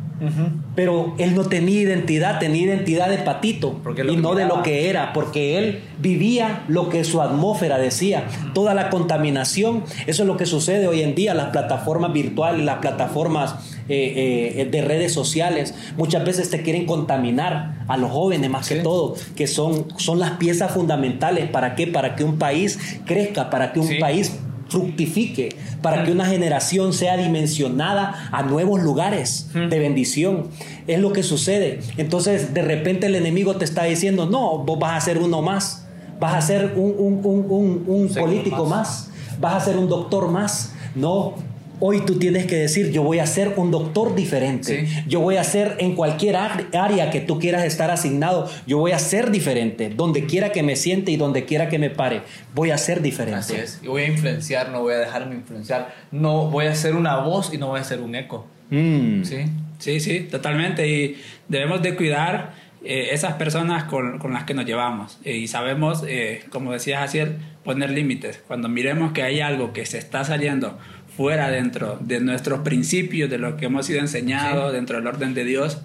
Pero 0.74 1.14
él 1.18 1.34
no 1.34 1.44
tenía 1.44 1.80
identidad, 1.82 2.38
tenía 2.38 2.62
identidad 2.62 3.08
de 3.08 3.18
patito 3.18 3.80
y 3.90 3.94
que 3.94 4.04
no 4.04 4.34
de 4.34 4.46
lo 4.46 4.62
que 4.62 4.88
era, 4.88 5.12
porque 5.12 5.58
él 5.58 5.80
vivía 5.98 6.64
lo 6.68 6.88
que 6.88 7.04
su 7.04 7.20
atmósfera 7.22 7.78
decía. 7.78 8.24
Toda 8.54 8.74
la 8.74 8.88
contaminación, 8.90 9.84
eso 10.06 10.22
es 10.22 10.26
lo 10.26 10.36
que 10.36 10.46
sucede 10.46 10.86
hoy 10.88 11.02
en 11.02 11.14
día, 11.14 11.34
las 11.34 11.50
plataformas 11.50 12.12
virtuales, 12.12 12.64
las 12.64 12.78
plataformas 12.78 13.54
eh, 13.88 14.54
eh, 14.56 14.64
de 14.70 14.82
redes 14.82 15.12
sociales, 15.12 15.74
muchas 15.96 16.24
veces 16.24 16.50
te 16.50 16.62
quieren 16.62 16.86
contaminar 16.86 17.84
a 17.86 17.96
los 17.96 18.10
jóvenes 18.10 18.50
más 18.50 18.68
que 18.68 18.76
todo, 18.76 19.14
que 19.36 19.46
son, 19.46 19.86
son 19.98 20.18
las 20.18 20.32
piezas 20.32 20.72
fundamentales. 20.72 21.48
¿Para 21.50 21.74
qué? 21.74 21.86
Para 21.86 22.16
que 22.16 22.24
un 22.24 22.38
país 22.38 22.78
crezca, 23.04 23.50
para 23.50 23.72
que 23.72 23.80
un 23.80 23.86
Sí. 23.86 23.94
país 24.00 24.32
fructifique, 24.68 25.56
para 25.82 26.04
que 26.04 26.12
una 26.12 26.26
generación 26.26 26.92
sea 26.92 27.16
dimensionada 27.16 28.28
a 28.32 28.42
nuevos 28.42 28.82
lugares 28.82 29.48
de 29.54 29.78
bendición. 29.78 30.48
Es 30.86 31.00
lo 31.00 31.12
que 31.12 31.22
sucede. 31.22 31.80
Entonces, 31.96 32.52
de 32.54 32.62
repente 32.62 33.06
el 33.06 33.14
enemigo 33.14 33.56
te 33.56 33.64
está 33.64 33.84
diciendo, 33.84 34.26
no, 34.26 34.58
vos 34.58 34.78
vas 34.78 34.96
a 34.96 35.00
ser 35.04 35.18
uno 35.18 35.42
más, 35.42 35.86
vas 36.20 36.34
a 36.34 36.40
ser 36.40 36.72
un, 36.76 36.94
un- 36.98 37.20
un- 37.24 37.84
un- 37.86 38.08
político 38.14 38.64
más. 38.66 39.08
más, 39.08 39.40
vas 39.40 39.62
a 39.62 39.64
ser 39.66 39.76
un 39.76 39.88
doctor 39.88 40.30
más. 40.30 40.72
No, 40.94 41.34
hoy 41.80 42.00
tú 42.04 42.18
tienes 42.18 42.46
que 42.46 42.56
decir, 42.56 42.90
yo 42.90 43.02
voy 43.02 43.18
a 43.18 43.26
ser 43.26 43.54
un 43.56 43.70
doctor 43.70 44.14
diferente. 44.14 44.86
Sí. 44.86 45.02
Yo 45.06 45.20
voy 45.20 45.36
a 45.36 45.44
ser 45.44 45.76
en 45.78 45.94
cualquier 45.94 46.36
área 46.36 47.10
que 47.10 47.20
tú 47.20 47.38
quieras 47.38 47.64
estar 47.64 47.90
asignado, 47.90 48.50
yo 48.66 48.78
voy 48.78 48.92
a 48.92 48.98
ser 48.98 49.30
diferente. 49.30 49.90
Donde 49.90 50.26
quiera 50.26 50.52
que 50.52 50.62
me 50.62 50.76
siente 50.76 51.10
y 51.10 51.16
donde 51.16 51.44
quiera 51.44 51.68
que 51.68 51.78
me 51.78 51.90
pare, 51.90 52.22
voy 52.54 52.70
a 52.70 52.78
ser 52.78 53.02
diferente. 53.02 53.38
Así 53.38 53.54
es. 53.56 53.80
Y 53.82 53.88
voy 53.88 54.02
a 54.02 54.06
influenciar, 54.08 54.70
no 54.70 54.82
voy 54.82 54.94
a 54.94 54.98
dejarme 54.98 55.34
influenciar. 55.34 55.94
No 56.10 56.50
voy 56.50 56.66
a 56.66 56.74
ser 56.74 56.94
una 56.94 57.18
voz 57.18 57.52
y 57.52 57.58
no 57.58 57.68
voy 57.68 57.80
a 57.80 57.84
ser 57.84 58.00
un 58.00 58.14
eco. 58.14 58.46
Mm. 58.70 59.22
¿Sí? 59.24 59.44
Sí, 59.78 60.00
sí, 60.00 60.20
totalmente. 60.20 60.88
Y 60.88 61.16
debemos 61.48 61.82
de 61.82 61.94
cuidar 61.94 62.54
eh, 62.84 63.08
esas 63.12 63.34
personas 63.34 63.84
con, 63.84 64.18
con 64.18 64.32
las 64.32 64.44
que 64.44 64.54
nos 64.54 64.64
llevamos. 64.64 65.18
Eh, 65.24 65.36
y 65.36 65.48
sabemos, 65.48 66.04
eh, 66.06 66.44
como 66.50 66.72
decías 66.72 67.02
Asiel, 67.02 67.36
poner 67.64 67.90
límites. 67.90 68.42
Cuando 68.46 68.68
miremos 68.68 69.12
que 69.12 69.22
hay 69.22 69.40
algo 69.40 69.72
que 69.72 69.84
se 69.86 69.98
está 69.98 70.24
saliendo 70.24 70.78
fuera 71.16 71.50
dentro 71.50 71.98
de 72.00 72.20
nuestros 72.20 72.60
principios, 72.60 73.30
de 73.30 73.38
lo 73.38 73.56
que 73.56 73.66
hemos 73.66 73.86
sido 73.86 74.00
enseñados, 74.00 74.70
Sí. 74.70 74.76
dentro 74.76 74.96
del 74.98 75.06
orden 75.06 75.32
de 75.34 75.44
Dios, 75.44 75.80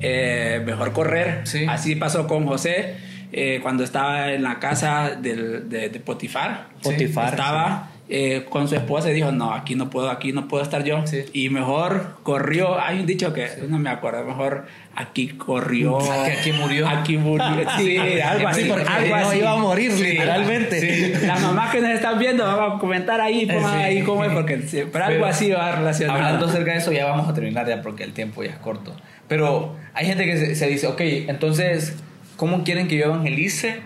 eh, 0.00 0.62
mejor 0.64 0.92
correr. 0.92 1.40
Sí. 1.44 1.66
Así 1.68 1.96
pasó 1.96 2.26
con 2.26 2.46
José 2.46 2.94
eh, 3.32 3.58
cuando 3.62 3.82
estaba 3.84 4.32
en 4.32 4.42
la 4.42 4.58
casa 4.60 5.16
del- 5.20 5.68
de, 5.68 5.88
de 5.88 6.00
Potifar. 6.00 6.68
Potifar, 6.82 7.30
Estaba 7.30 7.90
eh, 8.08 8.46
con 8.48 8.68
su 8.68 8.76
esposa 8.76 9.10
y 9.10 9.14
dijo, 9.14 9.32
no, 9.32 9.52
aquí 9.52 9.74
no 9.74 9.90
puedo, 9.90 10.10
aquí 10.10 10.32
no 10.32 10.46
puedo 10.46 10.62
estar 10.62 10.84
yo. 10.84 11.04
Sí. 11.06 11.24
Y 11.32 11.48
mejor 11.50 12.18
corrió, 12.22 12.80
hay 12.80 13.00
un 13.00 13.06
dicho 13.06 13.32
que 13.32 13.48
no 13.68 13.78
me 13.78 13.90
acuerdo, 13.90 14.24
mejor 14.24 14.66
aquí 14.94 15.28
corrió. 15.28 15.98
Aquí- 16.12 16.30
aquí 16.30 16.52
murió. 16.52 16.88
Aquí 16.88 17.16
murió. 17.16 17.46
Sí, 17.78 17.98
algo 18.20 18.48
así. 18.48 18.62
Sí, 18.62 18.68
porque 18.68 18.84
algo 18.88 19.16
no 19.16 19.28
así. 19.28 19.38
iba 19.38 19.50
a 19.50 19.56
morir, 19.56 19.92
Sí. 19.92 20.04
literalmente. 20.04 20.80
Sí. 20.80 21.26
Las 21.26 21.42
mamás 21.42 21.70
que 21.72 21.80
nos 21.80 21.90
están 21.90 22.18
viendo, 22.18 22.44
vamos 22.44 22.76
a 22.76 22.78
comentar 22.78 23.20
ahí, 23.20 23.44
pongan 23.46 23.72
Sí. 23.78 23.82
ahí 23.84 24.02
cómo 24.02 24.24
es, 24.24 24.32
porque 24.32 24.62
sí, 24.62 24.82
pero 24.92 25.04
algo 25.06 25.16
Pero, 25.18 25.26
así 25.26 25.50
va 25.50 25.72
relacionado. 25.72 26.18
Hablando 26.18 26.46
acerca 26.46 26.72
de 26.72 26.78
eso, 26.78 26.92
ya 26.92 27.06
vamos 27.06 27.28
a 27.28 27.34
terminar 27.34 27.66
ya 27.68 27.82
porque 27.82 28.04
el 28.04 28.12
tiempo 28.12 28.42
ya 28.44 28.50
es 28.50 28.56
corto. 28.58 28.94
Pero 29.28 29.74
hay 29.94 30.06
gente 30.06 30.24
que 30.24 30.36
se, 30.36 30.54
se 30.54 30.66
dice, 30.68 30.86
ok, 30.86 31.00
entonces, 31.28 31.96
¿cómo 32.36 32.62
quieren 32.62 32.86
que 32.86 32.96
yo 32.96 33.06
evangelice 33.06 33.80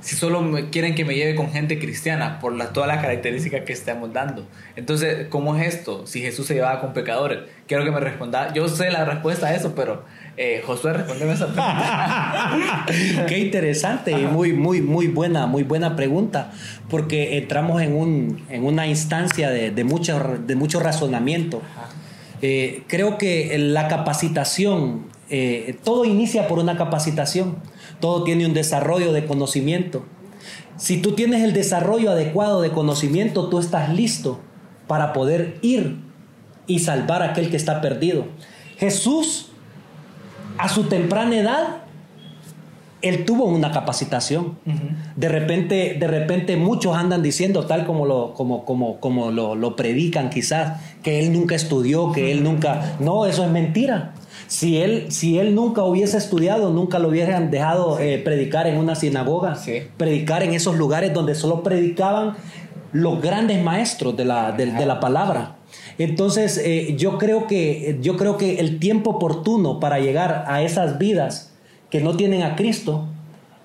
si 0.00 0.16
solo 0.16 0.40
me- 0.42 0.70
quieren 0.70 0.94
que 0.94 1.04
me 1.04 1.14
lleve 1.14 1.34
con 1.34 1.50
gente 1.50 1.78
cristiana 1.78 2.38
por 2.40 2.52
la, 2.54 2.72
todas 2.72 2.88
las 2.88 3.00
características 3.02 3.62
que 3.64 3.72
estamos 3.72 4.12
dando? 4.12 4.46
Entonces, 4.76 5.26
¿cómo 5.28 5.56
es 5.56 5.74
esto 5.74 6.06
si 6.06 6.20
Jesús 6.20 6.46
se 6.46 6.54
llevaba 6.54 6.80
con 6.80 6.92
pecadores? 6.92 7.40
Quiero 7.66 7.84
que 7.84 7.90
me 7.90 8.00
responda. 8.00 8.52
Yo 8.54 8.68
sé 8.68 8.90
la 8.90 9.04
respuesta 9.04 9.48
a 9.48 9.54
eso, 9.54 9.74
pero 9.74 10.04
eh, 10.36 10.62
Josué, 10.64 10.92
respóndeme 10.92 11.32
esa 11.32 11.46
pregunta. 11.46 12.86
Qué 13.28 13.38
interesante 13.38 14.12
y 14.12 14.26
muy, 14.26 14.52
muy, 14.52 14.80
muy 14.80 15.08
buena, 15.08 15.46
muy 15.46 15.64
buena 15.64 15.96
pregunta, 15.96 16.52
porque 16.88 17.36
entramos 17.38 17.82
en, 17.82 17.94
un, 17.94 18.44
en 18.48 18.64
una 18.64 18.86
instancia 18.86 19.50
de, 19.50 19.70
de, 19.70 19.84
mucho, 19.84 20.38
de 20.46 20.54
mucho 20.56 20.80
razonamiento. 20.80 21.60
Eh, 22.40 22.82
creo 22.86 23.18
que 23.18 23.56
la 23.58 23.88
capacitación, 23.88 25.06
eh, 25.28 25.76
todo 25.84 26.04
inicia 26.04 26.46
por 26.46 26.58
una 26.60 26.76
capacitación, 26.76 27.56
todo 28.00 28.24
tiene 28.24 28.46
un 28.46 28.54
desarrollo 28.54 29.12
de 29.12 29.26
conocimiento. 29.26 30.04
Si 30.76 31.02
tú 31.02 31.12
tienes 31.12 31.42
el 31.42 31.52
desarrollo 31.52 32.12
adecuado 32.12 32.60
de 32.60 32.70
conocimiento, 32.70 33.48
tú 33.48 33.58
estás 33.58 33.92
listo 33.92 34.40
para 34.86 35.12
poder 35.12 35.58
ir 35.62 35.98
y 36.66 36.78
salvar 36.80 37.22
a 37.22 37.30
aquel 37.30 37.50
que 37.50 37.56
está 37.56 37.80
perdido. 37.80 38.26
Jesús, 38.76 39.48
a 40.56 40.68
su 40.68 40.84
temprana 40.84 41.36
edad, 41.36 41.82
él 43.02 43.24
tuvo 43.24 43.44
una 43.44 43.70
capacitación. 43.70 44.58
De 45.16 45.28
repente, 45.28 45.96
de 45.98 46.06
repente 46.06 46.56
muchos 46.56 46.96
andan 46.96 47.22
diciendo, 47.22 47.66
tal 47.66 47.86
como 47.86 48.06
lo, 48.06 48.34
como, 48.34 48.64
como, 48.64 48.98
como 49.00 49.30
lo, 49.30 49.54
lo 49.54 49.76
predican 49.76 50.30
quizás, 50.30 50.80
que 51.02 51.20
él 51.20 51.32
nunca 51.32 51.54
estudió, 51.54 52.12
que 52.12 52.32
él 52.32 52.42
nunca... 52.42 52.96
No, 53.00 53.26
eso 53.26 53.44
es 53.44 53.50
mentira. 53.50 54.14
Si 54.48 54.78
él, 54.78 55.06
si 55.12 55.38
él 55.38 55.54
nunca 55.54 55.84
hubiese 55.84 56.16
estudiado, 56.16 56.70
nunca 56.70 56.98
lo 56.98 57.08
hubieran 57.08 57.50
dejado 57.50 57.98
eh, 58.00 58.18
predicar 58.18 58.66
en 58.66 58.78
una 58.78 58.94
sinagoga, 58.94 59.54
Sí. 59.56 59.82
predicar 59.98 60.42
en 60.42 60.54
esos 60.54 60.76
lugares 60.76 61.12
donde 61.12 61.34
solo 61.34 61.62
predicaban 61.62 62.34
los 62.92 63.20
grandes 63.20 63.62
maestros 63.62 64.16
de 64.16 64.24
la, 64.24 64.52
de, 64.52 64.66
de 64.72 64.86
la 64.86 65.00
palabra. 65.00 65.56
Entonces, 65.98 66.58
eh, 66.64 66.94
yo, 66.96 67.18
creo 67.18 67.46
que, 67.46 67.98
yo 68.00 68.16
creo 68.16 68.38
que 68.38 68.58
el 68.60 68.78
tiempo 68.78 69.10
oportuno 69.10 69.80
para 69.80 69.98
llegar 70.00 70.44
a 70.48 70.62
esas 70.62 70.98
vidas 70.98 71.52
que 71.90 72.00
no 72.00 72.16
tienen 72.16 72.42
a 72.42 72.56
Cristo 72.56 73.06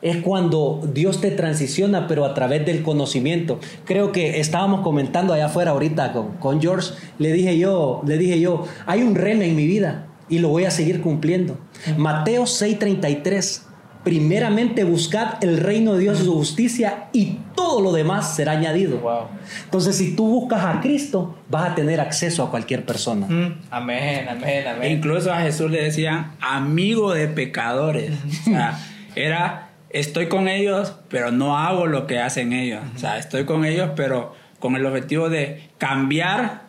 es 0.01 0.17
cuando 0.17 0.81
Dios 0.93 1.21
te 1.21 1.31
transiciona, 1.31 2.07
pero 2.07 2.25
a 2.25 2.33
través 2.33 2.65
del 2.65 2.83
conocimiento. 2.83 3.59
Creo 3.85 4.11
que 4.11 4.41
estábamos 4.41 4.81
comentando 4.81 5.31
allá 5.31 5.45
afuera 5.45 5.71
ahorita 5.71 6.11
con, 6.11 6.33
con 6.39 6.59
George, 6.61 6.91
le 7.19 7.31
dije 7.31 7.57
yo, 7.57 8.01
le 8.05 8.17
dije 8.17 8.37
yo, 8.41 8.65
hay 8.85 9.01
un 9.01 9.15
rema 9.15 9.45
en 9.45 9.55
mi 9.55 9.65
vida 9.65 10.07
y 10.29 10.39
lo 10.39 10.49
voy 10.49 10.65
a 10.65 10.71
seguir 10.71 11.01
cumpliendo. 11.01 11.57
Mateo 11.97 12.43
6:33. 12.45 13.63
Primeramente 14.03 14.83
buscad 14.83 15.41
el 15.41 15.59
reino 15.59 15.93
de 15.93 15.99
Dios 16.01 16.19
y 16.19 16.25
su 16.25 16.33
justicia 16.33 17.05
y 17.13 17.37
todo 17.55 17.79
lo 17.79 17.93
demás 17.93 18.35
será 18.35 18.51
añadido. 18.51 18.97
Wow. 18.99 19.27
Entonces, 19.63 19.95
si 19.95 20.13
tú 20.13 20.27
buscas 20.27 20.65
a 20.65 20.81
Cristo, 20.81 21.37
vas 21.49 21.71
a 21.71 21.75
tener 21.75 22.01
acceso 22.01 22.43
a 22.43 22.51
cualquier 22.51 22.85
persona. 22.85 23.27
Mm, 23.27 23.61
amén, 23.71 24.27
amén, 24.27 24.43
E 24.45 24.67
amén. 24.67 24.91
incluso 24.91 25.31
a 25.31 25.39
Jesús 25.39 25.71
le 25.71 25.81
decían 25.83 26.33
amigo 26.41 27.13
de 27.13 27.29
pecadores. 27.29 28.11
O 28.41 28.43
sea, 28.43 28.77
era 29.15 29.69
estoy 29.89 30.27
con 30.27 30.49
ellos, 30.49 30.95
pero 31.07 31.31
no 31.31 31.57
hago 31.57 31.85
lo 31.87 32.05
que 32.05 32.19
hacen 32.19 32.51
ellos. 32.51 32.81
O 32.95 32.99
sea, 32.99 33.17
estoy 33.17 33.45
con 33.45 33.63
ellos, 33.63 33.91
pero 33.95 34.33
con 34.59 34.75
el 34.75 34.85
objetivo 34.85 35.29
de 35.29 35.69
cambiar, 35.77 36.62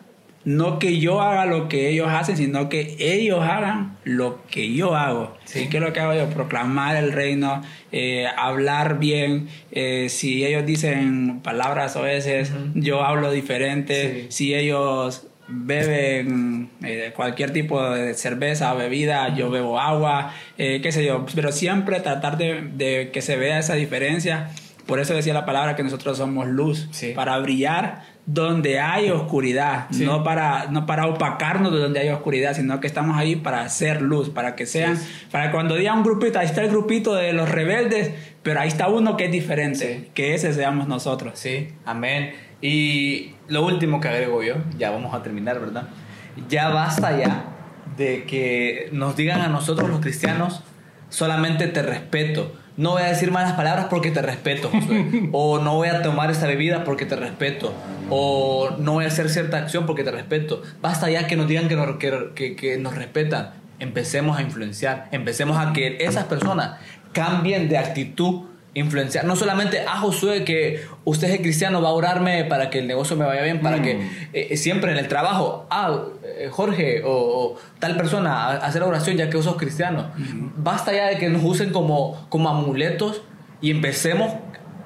no 0.44 0.78
que 0.78 0.98
yo 0.98 1.20
haga 1.22 1.46
lo 1.46 1.68
que 1.68 1.88
ellos 1.88 2.08
hacen, 2.10 2.36
sino 2.36 2.68
que 2.68 2.96
ellos 2.98 3.40
hagan 3.42 3.96
lo 4.04 4.42
que 4.50 4.72
yo 4.74 4.94
hago. 4.94 5.36
Sí. 5.44 5.60
¿Y 5.60 5.68
qué 5.68 5.78
es 5.78 5.82
lo 5.82 5.92
que 5.92 6.00
hago 6.00 6.14
yo? 6.14 6.28
Proclamar 6.28 6.96
el 6.96 7.12
reino, 7.12 7.62
eh, 7.92 8.26
hablar 8.36 8.98
bien. 8.98 9.48
eh, 9.72 10.08
si 10.10 10.44
ellos 10.44 10.66
dicen 10.66 11.40
palabras 11.42 11.96
o 11.96 12.02
veces, 12.02 12.52
yo 12.74 13.02
hablo 13.02 13.30
diferente. 13.30 14.22
Sí. 14.22 14.26
Si 14.30 14.54
ellos 14.54 15.26
beben 15.46 16.70
eh, 16.82 17.12
cualquier 17.14 17.52
tipo 17.52 17.82
de 17.90 18.14
cerveza 18.14 18.74
o 18.74 18.78
bebida, 18.78 19.34
yo 19.34 19.50
bebo 19.50 19.78
agua, 19.78 20.32
eh, 20.58 20.80
qué 20.82 20.90
sé 20.92 21.04
yo, 21.04 21.26
pero 21.34 21.52
siempre 21.52 22.00
tratar 22.00 22.38
de, 22.38 22.62
de 22.74 23.10
que 23.12 23.20
se 23.22 23.36
vea 23.36 23.58
esa 23.58 23.74
diferencia. 23.74 24.50
Por 24.86 25.00
eso 25.00 25.14
decía 25.14 25.32
la 25.32 25.46
palabra 25.46 25.76
que 25.76 25.82
nosotros 25.82 26.18
somos 26.18 26.46
luz, 26.46 26.88
Sí. 26.90 27.12
para 27.14 27.38
brillar 27.38 28.02
donde 28.26 28.80
hay 28.80 29.10
oscuridad, 29.10 29.86
Sí. 29.90 30.04
no, 30.04 30.22
para, 30.24 30.66
no 30.70 30.86
para 30.86 31.06
opacarnos 31.06 31.72
de 31.72 31.78
donde 31.78 32.00
hay 32.00 32.08
oscuridad, 32.10 32.54
sino 32.54 32.80
que 32.80 32.86
estamos 32.86 33.16
ahí 33.16 33.36
para 33.36 33.60
hacer 33.62 34.02
luz, 34.02 34.30
para 34.30 34.54
que 34.56 34.66
sean, 34.66 34.98
para 35.30 35.50
cuando 35.52 35.74
diga 35.76 35.92
un 35.94 36.02
grupito, 36.02 36.38
ahí 36.38 36.46
está 36.46 36.62
el 36.62 36.70
grupito 36.70 37.14
de 37.14 37.32
los 37.32 37.48
rebeldes, 37.50 38.12
pero 38.42 38.60
ahí 38.60 38.68
está 38.68 38.88
uno 38.88 39.16
que 39.16 39.26
es 39.26 39.32
diferente, 39.32 40.10
que 40.14 40.34
ese 40.34 40.52
seamos 40.54 40.86
nosotros. 40.88 41.38
Sí, 41.38 41.68
amén. 41.86 42.34
Y 42.60 43.32
lo 43.48 43.64
último 43.64 44.00
que 44.00 44.08
agrego 44.08 44.42
yo, 44.42 44.54
ya 44.78 44.90
vamos 44.90 45.14
a 45.14 45.22
terminar, 45.22 45.60
¿verdad? 45.60 45.88
Ya 46.48 46.68
basta 46.70 47.16
ya 47.18 47.44
de 47.96 48.24
que 48.24 48.88
nos 48.92 49.16
digan 49.16 49.40
a 49.42 49.48
nosotros 49.48 49.88
los 49.88 50.00
cristianos, 50.00 50.62
solamente 51.10 51.68
te 51.68 51.82
respeto. 51.82 52.52
No 52.76 52.90
voy 52.92 53.02
a 53.02 53.06
decir 53.06 53.30
malas 53.30 53.52
palabras 53.52 53.86
porque 53.88 54.10
te 54.10 54.20
respeto, 54.20 54.68
Josué. 54.68 55.28
O 55.32 55.58
no 55.60 55.74
voy 55.74 55.88
a 55.88 56.02
tomar 56.02 56.30
esta 56.30 56.46
bebida 56.46 56.82
porque 56.84 57.06
te 57.06 57.14
respeto. 57.16 57.72
O 58.10 58.70
no 58.78 58.94
voy 58.94 59.04
a 59.04 59.08
hacer 59.08 59.28
cierta 59.30 59.58
acción 59.58 59.86
porque 59.86 60.02
te 60.04 60.10
respeto. 60.10 60.62
Basta 60.82 61.08
ya 61.10 61.26
que 61.26 61.36
nos 61.36 61.46
digan 61.48 61.68
que 61.68 61.76
nos, 61.76 61.96
que, 61.96 62.30
que- 62.34 62.56
que 62.56 62.78
nos 62.78 62.94
respetan. 62.96 63.50
Empecemos 63.78 64.38
a 64.38 64.42
influenciar. 64.42 65.08
Empecemos 65.12 65.56
a 65.56 65.72
que 65.72 65.98
esas 66.00 66.24
personas 66.24 66.76
cambien 67.12 67.68
de 67.68 67.78
actitud. 67.78 68.42
Influenciar. 68.74 69.24
No 69.24 69.36
solamente 69.36 69.80
a 69.86 69.98
Josué 69.98 70.44
que 70.44 70.80
usted 71.04 71.30
es 71.30 71.40
cristiano, 71.40 71.80
va 71.80 71.90
a 71.90 71.92
orarme 71.92 72.44
para 72.44 72.70
que 72.70 72.80
el 72.80 72.88
negocio 72.88 73.16
me 73.16 73.24
vaya 73.24 73.42
bien, 73.42 73.60
para 73.60 73.80
que 73.80 74.08
eh, 74.32 74.56
siempre 74.56 74.90
en 74.90 74.98
el 74.98 75.06
trabajo, 75.06 75.66
ah, 75.70 75.96
eh, 76.24 76.48
Jorge 76.50 77.02
o, 77.04 77.10
o 77.12 77.56
tal 77.78 77.96
persona, 77.96 78.46
a- 78.46 78.56
hacer 78.56 78.82
oración 78.82 79.16
ya 79.16 79.30
que 79.30 79.36
vos 79.36 79.44
sos 79.46 79.56
cristiano. 79.56 80.10
Basta 80.56 80.92
ya 80.92 81.06
de 81.06 81.18
que 81.18 81.28
nos 81.28 81.44
usen 81.44 81.70
como, 81.70 82.26
como 82.28 82.48
amuletos 82.48 83.22
y 83.60 83.70
empecemos 83.70 84.32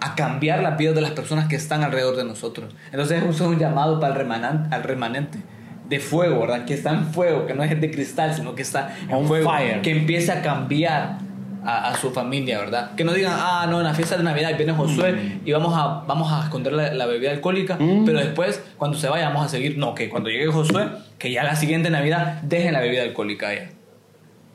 a 0.00 0.14
cambiar 0.14 0.62
la 0.62 0.72
vida 0.72 0.92
de 0.92 1.00
las 1.00 1.12
personas 1.12 1.48
que 1.48 1.56
están 1.56 1.82
alrededor 1.82 2.14
de 2.16 2.24
nosotros. 2.24 2.74
Entonces 2.92 3.22
eso 3.22 3.30
es 3.30 3.40
un 3.40 3.58
llamado 3.58 3.98
para 4.00 4.12
el 4.12 4.18
remanente, 4.18 4.68
al 4.74 4.82
remanente 4.84 5.38
de 5.88 5.98
fuego, 6.00 6.40
¿verdad? 6.42 6.66
Que 6.66 6.74
está 6.74 6.90
en 6.90 7.06
fuego, 7.06 7.46
que 7.46 7.54
no 7.54 7.64
es 7.64 7.80
de 7.80 7.90
cristal, 7.90 8.34
sino 8.34 8.54
que 8.54 8.60
está 8.62 8.94
en 9.08 9.14
On 9.14 9.26
fuego, 9.26 9.50
fire. 9.50 9.80
que 9.80 9.90
empiece 9.92 10.30
a 10.30 10.42
cambiar 10.42 11.26
a, 11.64 11.88
a 11.88 11.96
su 11.96 12.10
familia, 12.12 12.58
¿verdad? 12.58 12.94
Que 12.94 13.04
no 13.04 13.12
digan, 13.12 13.34
ah, 13.36 13.66
no, 13.68 13.78
en 13.78 13.84
la 13.84 13.94
fiesta 13.94 14.16
de 14.16 14.22
Navidad 14.22 14.56
viene 14.56 14.72
Josué 14.72 15.40
y 15.44 15.52
vamos 15.52 15.74
a, 15.76 16.04
vamos 16.06 16.32
a 16.32 16.44
esconder 16.44 16.72
la, 16.72 16.92
la 16.94 17.06
bebida 17.06 17.30
alcohólica, 17.30 17.76
Mm. 17.78 18.04
pero 18.04 18.18
después, 18.18 18.62
cuando 18.76 18.96
se 18.98 19.08
vaya, 19.08 19.28
vamos 19.28 19.46
a 19.46 19.48
seguir. 19.48 19.76
No, 19.78 19.94
que 19.94 20.08
cuando 20.08 20.28
llegue 20.30 20.46
Josué, 20.48 20.88
que 21.18 21.30
ya 21.32 21.42
la 21.44 21.56
siguiente 21.56 21.90
Navidad 21.90 22.40
dejen 22.42 22.72
la 22.72 22.80
bebida 22.80 23.02
alcohólica 23.02 23.54
ya. 23.54 23.70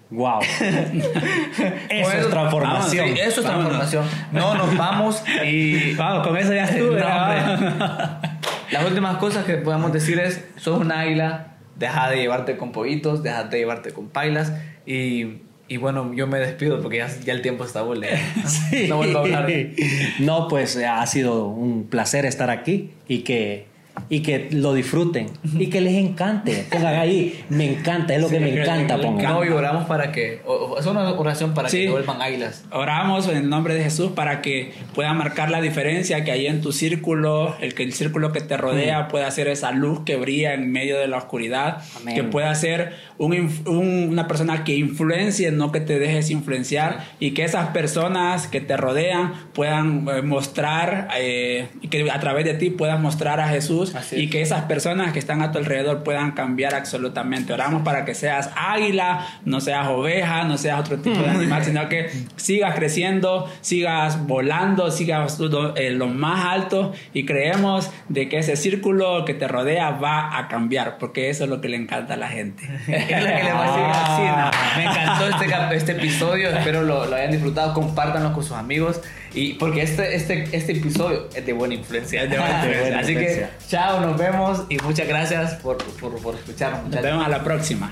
Wow. 0.10 0.42
eso 1.90 2.12
es 2.12 2.30
transformación. 2.30 3.08
Sí, 3.08 3.20
eso 3.20 3.42
es 3.42 3.48
Vámonos. 3.48 3.70
transformación. 3.70 4.06
No, 4.32 4.54
nos 4.56 4.78
vamos 4.78 5.24
y... 5.46 5.94
Vamos, 5.98 6.28
con 6.28 6.38
eso 6.38 6.54
ya 6.54 6.66
estuve. 6.66 7.00
No. 7.00 7.08
Las 8.72 8.86
últimas 8.86 9.18
cosas 9.18 9.46
que 9.46 9.56
podemos 9.58 9.92
decir 9.94 10.20
es, 10.20 10.46
sos 10.58 10.80
un 10.80 10.92
águila, 10.92 11.58
deja 11.76 12.10
de 12.10 12.18
llevarte 12.18 12.58
con 12.58 12.72
pollitos, 12.72 13.24
deja 13.24 13.44
de 13.46 13.58
llevarte 13.58 13.92
con 13.92 14.10
pailas 14.10 14.54
y, 14.86 15.42
y 15.74 15.78
bueno, 15.78 16.14
yo 16.14 16.28
me 16.28 16.38
despido 16.38 16.80
porque 16.84 16.98
ya, 16.98 17.10
ya 17.26 17.34
el 17.34 17.42
tiempo 17.42 17.66
está 17.66 17.82
volando. 17.82 18.16
Sí. 18.46 18.86
No 18.88 18.98
vuelvo 18.98 19.18
a 19.18 19.22
hablar. 19.22 19.52
No, 20.20 20.48
pues 20.48 20.76
eh, 20.76 20.86
ha 20.86 21.06
sido 21.08 21.48
un 21.48 21.86
placer 21.86 22.28
estar 22.28 22.52
aquí 22.52 22.92
y 23.08 23.20
que, 23.20 23.66
y 24.10 24.22
que 24.22 24.50
lo 24.52 24.74
disfruten 24.74 25.28
y 25.58 25.68
que 25.68 25.80
les 25.82 25.94
encante. 25.94 26.66
Pongan 26.72 26.96
ahí, 26.96 27.44
me 27.50 27.66
encanta, 27.72 28.14
es 28.16 28.22
lo 28.22 28.28
que 28.28 28.38
Sí, 28.38 28.44
me 28.44 28.52
que 28.54 28.62
encanta. 28.62 28.98
le 28.98 29.04
Pongan. 29.04 29.34
No, 29.34 29.46
y 29.46 29.50
oramos 29.50 29.86
para 29.86 30.12
que... 30.12 30.42
o- 30.46 30.78
es 30.80 30.86
una 30.86 31.10
oración 31.12 31.54
para 31.54 31.70
Sí. 31.70 31.84
que 31.84 31.90
vuelvan 31.90 32.22
águilas. 32.22 32.66
Oramos 32.72 33.28
en 33.30 33.38
el 33.38 33.50
nombre 33.50 33.76
de 33.76 33.84
Jesús 33.84 34.12
para 34.12 34.42
que 34.42 34.74
pueda 34.94 35.14
marcar 35.14 35.50
la 35.52 35.62
diferencia 35.62 36.24
que 36.24 36.32
hay 36.32 36.48
en 36.48 36.62
tu 36.62 36.72
círculo, 36.72 37.56
el 37.62 37.74
que 37.76 37.84
el 37.84 37.94
círculo 37.94 38.32
que 38.32 38.42
te 38.42 38.58
rodea 38.58 39.08
pueda 39.08 39.30
ser 39.32 39.48
esa 39.48 39.72
luz 39.72 40.02
que 40.06 40.16
brilla 40.16 40.54
en 40.54 40.72
medio 40.72 40.98
de 41.00 41.08
la 41.08 41.18
oscuridad, 41.18 41.78
Amén. 42.02 42.16
que 42.16 42.24
pueda 42.24 42.54
ser 42.56 42.94
un 43.18 43.34
un- 43.66 44.08
una 44.10 44.28
persona 44.28 44.64
que 44.64 44.76
influencie, 44.76 45.52
no 45.52 45.72
que 45.72 45.80
te 45.80 45.98
dejes 46.00 46.30
influenciar, 46.30 47.06
y 47.20 47.32
que 47.32 47.44
esas 47.44 47.70
personas 47.70 48.48
que 48.48 48.60
te 48.62 48.76
rodean 48.78 49.34
puedan 49.54 50.08
eh, 50.08 50.22
mostrar, 50.22 51.08
eh, 51.18 51.68
y 51.82 51.88
que 51.88 52.10
a 52.12 52.20
través 52.20 52.46
de 52.46 52.54
ti 52.56 52.70
puedas 52.70 53.00
mostrar 53.00 53.40
a 53.40 53.48
Jesús, 53.48 53.83
Así 53.96 54.16
y 54.16 54.30
que 54.30 54.42
esas 54.42 54.64
personas 54.64 55.14
que 55.14 55.20
están 55.20 55.42
a 55.42 55.52
tu 55.52 55.58
alrededor 55.58 56.04
puedan 56.04 56.32
cambiar 56.32 56.76
absolutamente. 56.76 57.54
Oramos 57.54 57.84
para 57.84 58.06
que 58.06 58.14
seas 58.16 58.50
águila, 58.56 59.28
no 59.46 59.62
seas 59.62 59.88
oveja, 59.88 60.44
no 60.44 60.58
seas 60.58 60.80
otro 60.80 60.98
tipo 60.98 61.20
de 61.20 61.30
animal, 61.30 61.64
sino 61.66 61.90
que 61.90 62.10
sigas 62.36 62.76
creciendo, 62.76 63.50
sigas 63.62 64.26
volando, 64.26 64.92
sigas 64.92 65.40
lo, 65.40 65.76
eh, 65.76 65.92
lo 65.92 66.08
más 66.08 66.46
alto 66.46 66.94
y 67.14 67.26
creemos 67.26 67.92
de 68.10 68.30
que 68.30 68.40
ese 68.40 68.56
círculo 68.56 69.26
que 69.26 69.34
te 69.34 69.48
rodea 69.48 69.92
va 69.92 70.38
a 70.38 70.48
cambiar, 70.48 70.98
porque 70.98 71.30
eso 71.30 71.44
es 71.44 71.50
lo 71.50 71.62
que 71.62 71.70
le 71.70 71.78
encanta 71.78 72.14
a 72.14 72.18
la 72.18 72.28
gente. 72.28 72.64
Es 72.94 73.24
la 73.24 73.38
que 73.38 73.44
le 73.44 73.54
va 73.54 73.64
a 73.64 73.68
decir 73.68 73.84
así, 73.94 74.22
¿no? 74.22 74.78
Me 74.78 74.84
encantó 74.84 75.28
este, 75.28 75.76
este 75.76 75.92
episodio, 75.94 76.50
espero 76.50 76.84
lo, 76.84 77.06
lo 77.06 77.16
hayan 77.16 77.32
disfrutado, 77.32 77.74
compártanlo 77.74 78.34
con 78.34 78.44
sus 78.44 78.56
amigos 78.56 79.02
y 79.34 79.54
porque 79.54 79.82
este, 79.82 80.16
este, 80.16 80.50
este 80.52 80.74
episodio 80.74 81.30
es 81.34 81.46
de 81.46 81.54
buena 81.54 81.74
influencia. 81.74 82.24
Es 82.24 82.30
de 82.30 82.38
buena 82.38 82.66
influencia. 82.66 83.00
Así 83.00 83.16
que 83.16 83.48
chao, 83.68 84.00
nos 84.00 84.18
vemos 84.18 84.64
y 84.70 84.78
muchas 84.78 85.08
gracias 85.08 85.56
por, 85.56 85.78
por, 86.00 86.16
por 86.22 86.36
escucharnos. 86.36 86.90
Nos 86.90 87.02
vemos 87.02 87.26
a 87.26 87.30
la 87.30 87.44
próxima. 87.44 87.92